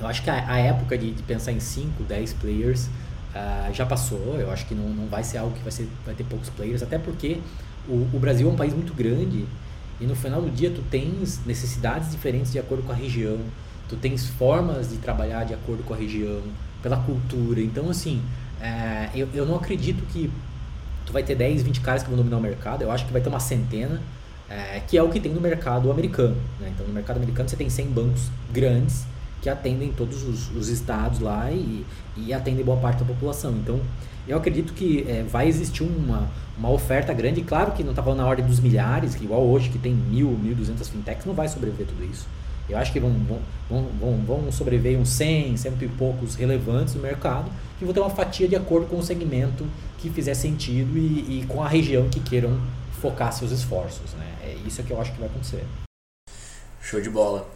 [0.00, 2.86] eu acho que a, a época de, de, pensar em 5, 10 players
[3.34, 4.36] uh, já passou.
[4.38, 6.82] Eu acho que não, não vai ser algo que vai, ser, vai ter poucos players,
[6.82, 7.38] até porque
[7.88, 9.46] o, o Brasil é um país muito grande
[10.00, 13.38] e no final do dia tu tens necessidades diferentes de acordo com a região
[13.88, 16.42] tu tens formas de trabalhar de acordo com a região,
[16.82, 17.60] pela cultura.
[17.60, 18.22] Então, assim,
[18.60, 20.30] é, eu, eu não acredito que
[21.06, 22.82] tu vai ter 10, 20 caras que vão dominar o mercado.
[22.82, 24.00] Eu acho que vai ter uma centena,
[24.48, 26.36] é, que é o que tem no mercado americano.
[26.60, 26.72] Né?
[26.74, 29.04] Então, no mercado americano você tem 100 bancos grandes
[29.44, 31.84] que atendem todos os, os estados lá e,
[32.16, 33.52] e atendem boa parte da população.
[33.52, 33.78] Então,
[34.26, 37.42] eu acredito que é, vai existir uma, uma oferta grande.
[37.42, 40.30] Claro que não está falando na ordem dos milhares, que igual hoje que tem mil,
[40.30, 42.26] mil duzentas fintechs, não vai sobreviver tudo isso.
[42.70, 43.10] Eu acho que vão,
[43.68, 48.00] vão, vão, vão sobreviver uns 100, cento e poucos relevantes no mercado, que vão ter
[48.00, 49.66] uma fatia de acordo com o segmento
[49.98, 52.58] que fizer sentido e, e com a região que queiram
[52.98, 54.14] focar seus esforços.
[54.14, 54.26] Né?
[54.42, 55.66] É isso que eu acho que vai acontecer.
[56.80, 57.46] Show de bola.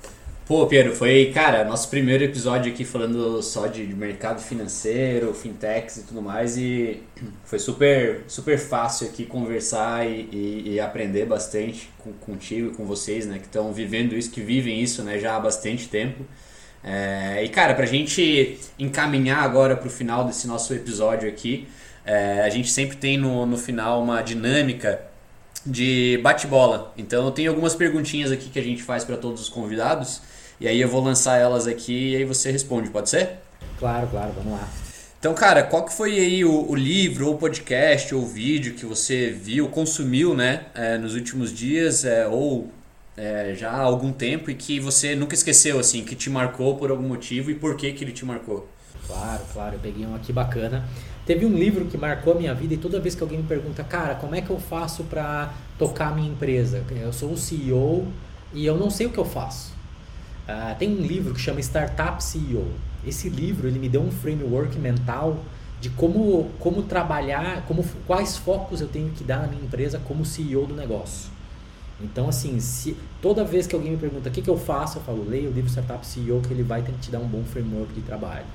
[0.49, 6.03] Pô, Piero, foi, cara, nosso primeiro episódio aqui falando só de mercado financeiro, fintechs e
[6.05, 7.03] tudo mais, e
[7.45, 12.87] foi super, super fácil aqui conversar e, e, e aprender bastante com, contigo e com
[12.87, 16.25] vocês, né, que estão vivendo isso, que vivem isso, né, já há bastante tempo.
[16.83, 21.69] É, e, cara, pra gente encaminhar agora pro final desse nosso episódio aqui,
[22.07, 24.99] é, a gente sempre tem no, no final uma dinâmica
[25.67, 26.95] de bate-bola.
[26.97, 30.23] Então eu tenho algumas perguntinhas aqui que a gente faz para todos os convidados.
[30.61, 33.37] E aí eu vou lançar elas aqui e aí você responde, pode ser?
[33.79, 34.69] Claro, claro, vamos lá.
[35.19, 39.31] Então, cara, qual que foi aí o, o livro, ou podcast, ou vídeo que você
[39.31, 42.71] viu, consumiu, né, é, nos últimos dias, é, ou
[43.17, 46.91] é, já há algum tempo e que você nunca esqueceu, assim, que te marcou por
[46.91, 48.69] algum motivo e por que que ele te marcou?
[49.07, 50.85] Claro, claro, eu peguei um aqui bacana.
[51.27, 53.83] Teve um livro que marcou a minha vida e toda vez que alguém me pergunta,
[53.83, 56.85] cara, como é que eu faço para tocar a minha empresa?
[56.91, 58.07] Eu sou o CEO
[58.53, 59.78] e eu não sei o que eu faço.
[60.49, 62.67] Uh, tem um livro que chama Startup CEO.
[63.07, 65.45] Esse livro ele me deu um framework mental
[65.79, 70.25] de como, como trabalhar, como, quais focos eu tenho que dar na minha empresa como
[70.25, 71.31] CEO do negócio.
[72.01, 75.03] Então, assim, se toda vez que alguém me pergunta o que, que eu faço, eu
[75.03, 78.01] falo, leia o livro Startup CEO que ele vai te dar um bom framework de
[78.01, 78.47] trabalho.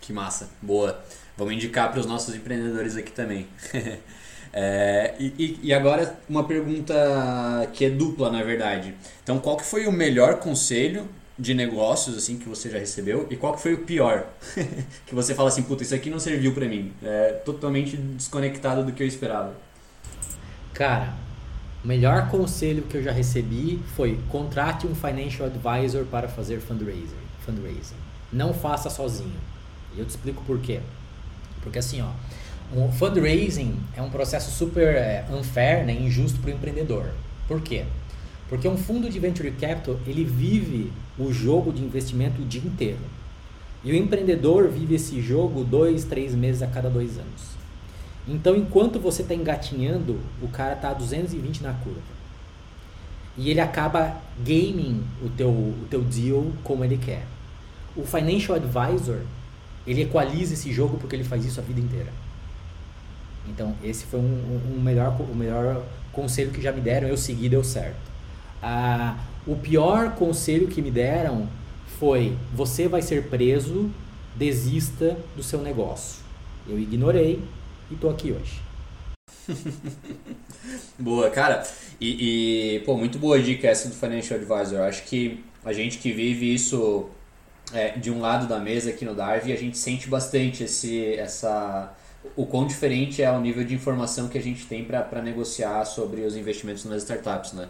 [0.00, 1.02] Que massa, boa.
[1.36, 3.48] Vamos indicar para os nossos empreendedores aqui também.
[4.52, 6.94] é, e, e agora uma pergunta
[7.72, 8.94] que é dupla, na verdade.
[9.22, 11.08] Então, qual que foi o melhor conselho
[11.40, 14.26] de negócios assim que você já recebeu e qual que foi o pior?
[15.06, 16.92] Que você fala assim puta isso aqui não serviu para mim.
[17.02, 19.54] É totalmente desconectado do que eu esperava.
[20.74, 21.14] Cara
[21.82, 27.16] o melhor conselho que eu já recebi foi contrate um financial advisor para fazer fundraising
[27.40, 27.96] fundraising.
[28.30, 29.40] Não faça sozinho.
[29.96, 30.80] E eu te explico por quê.
[31.62, 32.10] Porque assim ó
[32.72, 37.10] o fundraising é um processo super é, unfair né injusto para o empreendedor.
[37.48, 37.84] Por quê
[38.50, 42.98] porque um fundo de venture capital, ele vive o jogo de investimento o dia inteiro.
[43.84, 47.50] E o empreendedor vive esse jogo dois, três meses a cada dois anos.
[48.26, 52.00] Então, enquanto você está engatinhando, o cara está a 220 na curva.
[53.38, 57.22] E ele acaba gaming o teu, o teu deal como ele quer.
[57.96, 59.20] O financial advisor,
[59.86, 62.12] ele equaliza esse jogo porque ele faz isso a vida inteira.
[63.48, 67.48] Então, esse foi um, um melhor, o melhor conselho que já me deram, eu segui,
[67.48, 68.09] deu certo.
[68.62, 71.48] Ah, o pior conselho que me deram
[71.98, 73.90] foi: você vai ser preso,
[74.36, 76.20] desista do seu negócio.
[76.68, 77.42] Eu ignorei
[77.90, 78.60] e tô aqui hoje.
[80.98, 81.62] boa, cara.
[82.00, 84.80] E, e, pô, muito boa dica essa do Financial Advisor.
[84.80, 87.08] Acho que a gente que vive isso
[87.72, 91.92] é, de um lado da mesa aqui no Darwin, a gente sente bastante esse, essa,
[92.36, 96.22] o quão diferente é o nível de informação que a gente tem para negociar sobre
[96.22, 97.68] os investimentos nas startups, né?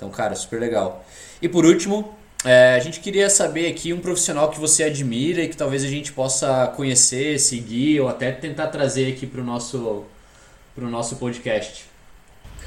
[0.00, 1.04] Então, cara, super legal.
[1.42, 5.48] E por último, é, a gente queria saber aqui um profissional que você admira e
[5.48, 10.04] que talvez a gente possa conhecer, seguir ou até tentar trazer aqui para o nosso,
[10.74, 11.84] pro nosso podcast.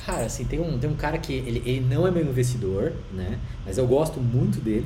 [0.06, 3.40] Cara, assim, tem um, tem um cara que ele, ele não é meu investidor, né?
[3.66, 4.86] Mas eu gosto muito dele.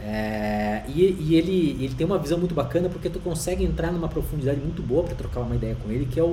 [0.00, 4.08] É, e, e ele, ele tem uma visão muito bacana porque tu consegue entrar numa
[4.08, 6.26] profundidade muito boa para trocar uma ideia com ele, que é o,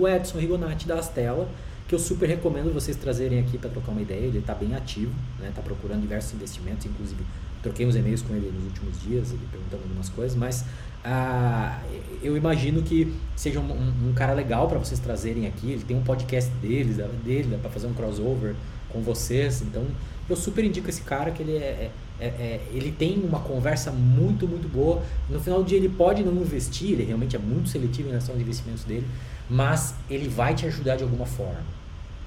[0.00, 1.48] o Edson Rigonati da Astela
[1.92, 4.24] que eu super recomendo vocês trazerem aqui para trocar uma ideia.
[4.24, 5.52] Ele está bem ativo, está né?
[5.54, 7.22] Tá procurando diversos investimentos, inclusive
[7.62, 10.64] troquei uns e-mails com ele nos últimos dias, ele perguntando algumas coisas, mas
[11.04, 11.82] ah,
[12.22, 15.70] eu imagino que seja um, um, um cara legal para vocês trazerem aqui.
[15.70, 18.54] Ele tem um podcast deles, dele, para fazer um crossover
[18.88, 19.60] com vocês.
[19.60, 19.84] Então
[20.30, 24.48] eu super indico esse cara que ele é, é, é, ele tem uma conversa muito,
[24.48, 25.02] muito boa.
[25.28, 28.34] No final do dia ele pode não investir, ele realmente é muito seletivo em relação
[28.34, 29.06] aos investimentos dele,
[29.50, 31.81] mas ele vai te ajudar de alguma forma.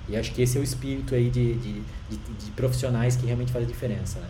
[0.09, 3.51] E acho que esse é o espírito aí de, de, de, de profissionais que realmente
[3.51, 4.27] faz a diferença, né?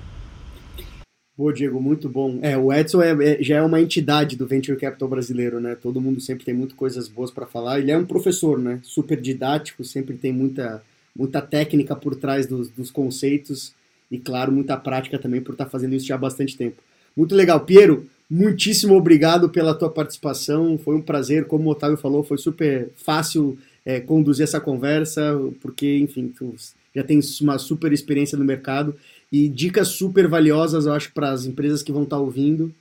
[1.38, 2.40] Boa, Diego, muito bom.
[2.42, 5.76] É, o Edson é, é, já é uma entidade do Venture Capital brasileiro, né?
[5.76, 7.78] Todo mundo sempre tem muitas coisas boas para falar.
[7.78, 8.80] Ele é um professor, né?
[8.84, 10.82] Super didático, sempre tem muita,
[11.14, 13.74] muita técnica por trás dos, dos conceitos
[14.10, 16.82] e, claro, muita prática também por estar tá fazendo isso já há bastante tempo.
[17.18, 17.60] Muito legal.
[17.60, 20.78] Piero, muitíssimo obrigado pela tua participação.
[20.78, 25.98] Foi um prazer, como o Otávio falou, foi super fácil é, conduzir essa conversa, porque,
[26.00, 26.56] enfim, tu
[26.94, 28.96] já tens uma super experiência no mercado
[29.32, 32.74] e dicas super valiosas, eu acho, para as empresas que vão estar tá ouvindo.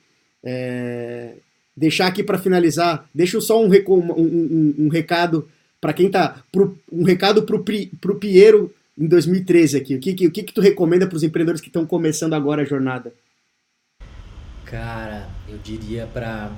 [0.43, 1.35] É,
[1.77, 5.49] deixar aqui para finalizar, deixa só um, um, um, um recado
[5.81, 6.43] para quem tá.
[6.51, 9.97] Pro, um recado para o Piero em 2013 aqui.
[9.97, 12.63] O que, que, o que, que tu recomenda para os empreendedores que estão começando agora
[12.63, 13.13] a jornada?
[14.65, 16.51] Cara, eu diria para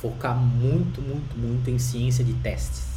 [0.00, 2.95] focar muito, muito, muito em ciência de testes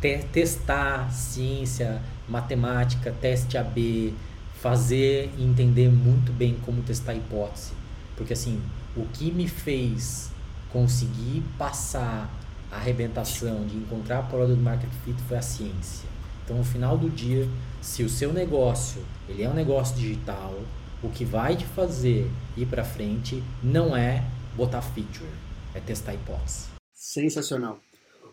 [0.00, 4.14] te testar ciência, matemática, teste AB,
[4.60, 7.72] fazer e entender muito bem como testar a hipótese.
[8.16, 8.60] Porque assim,
[8.96, 10.30] o que me fez
[10.70, 12.30] conseguir passar
[12.70, 16.08] a arrebentação de encontrar a prova do market fit foi a ciência.
[16.44, 17.48] Então, no final do dia,
[17.80, 20.54] se o seu negócio ele é um negócio digital,
[21.02, 24.24] o que vai te fazer ir para frente não é
[24.56, 25.30] botar feature,
[25.74, 26.68] é testar a hipótese.
[26.92, 27.78] Sensacional.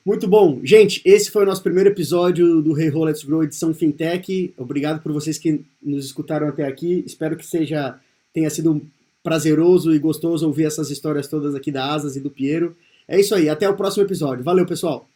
[0.07, 0.61] Muito bom.
[0.63, 4.53] Gente, esse foi o nosso primeiro episódio do Hey Ho Let's Grow edição Fintech.
[4.55, 7.03] Obrigado por vocês que nos escutaram até aqui.
[7.05, 7.99] Espero que seja
[8.31, 8.81] tenha sido
[9.21, 12.73] prazeroso e gostoso ouvir essas histórias todas aqui da Asas e do Piero.
[13.05, 14.45] É isso aí, até o próximo episódio.
[14.45, 15.09] Valeu, pessoal!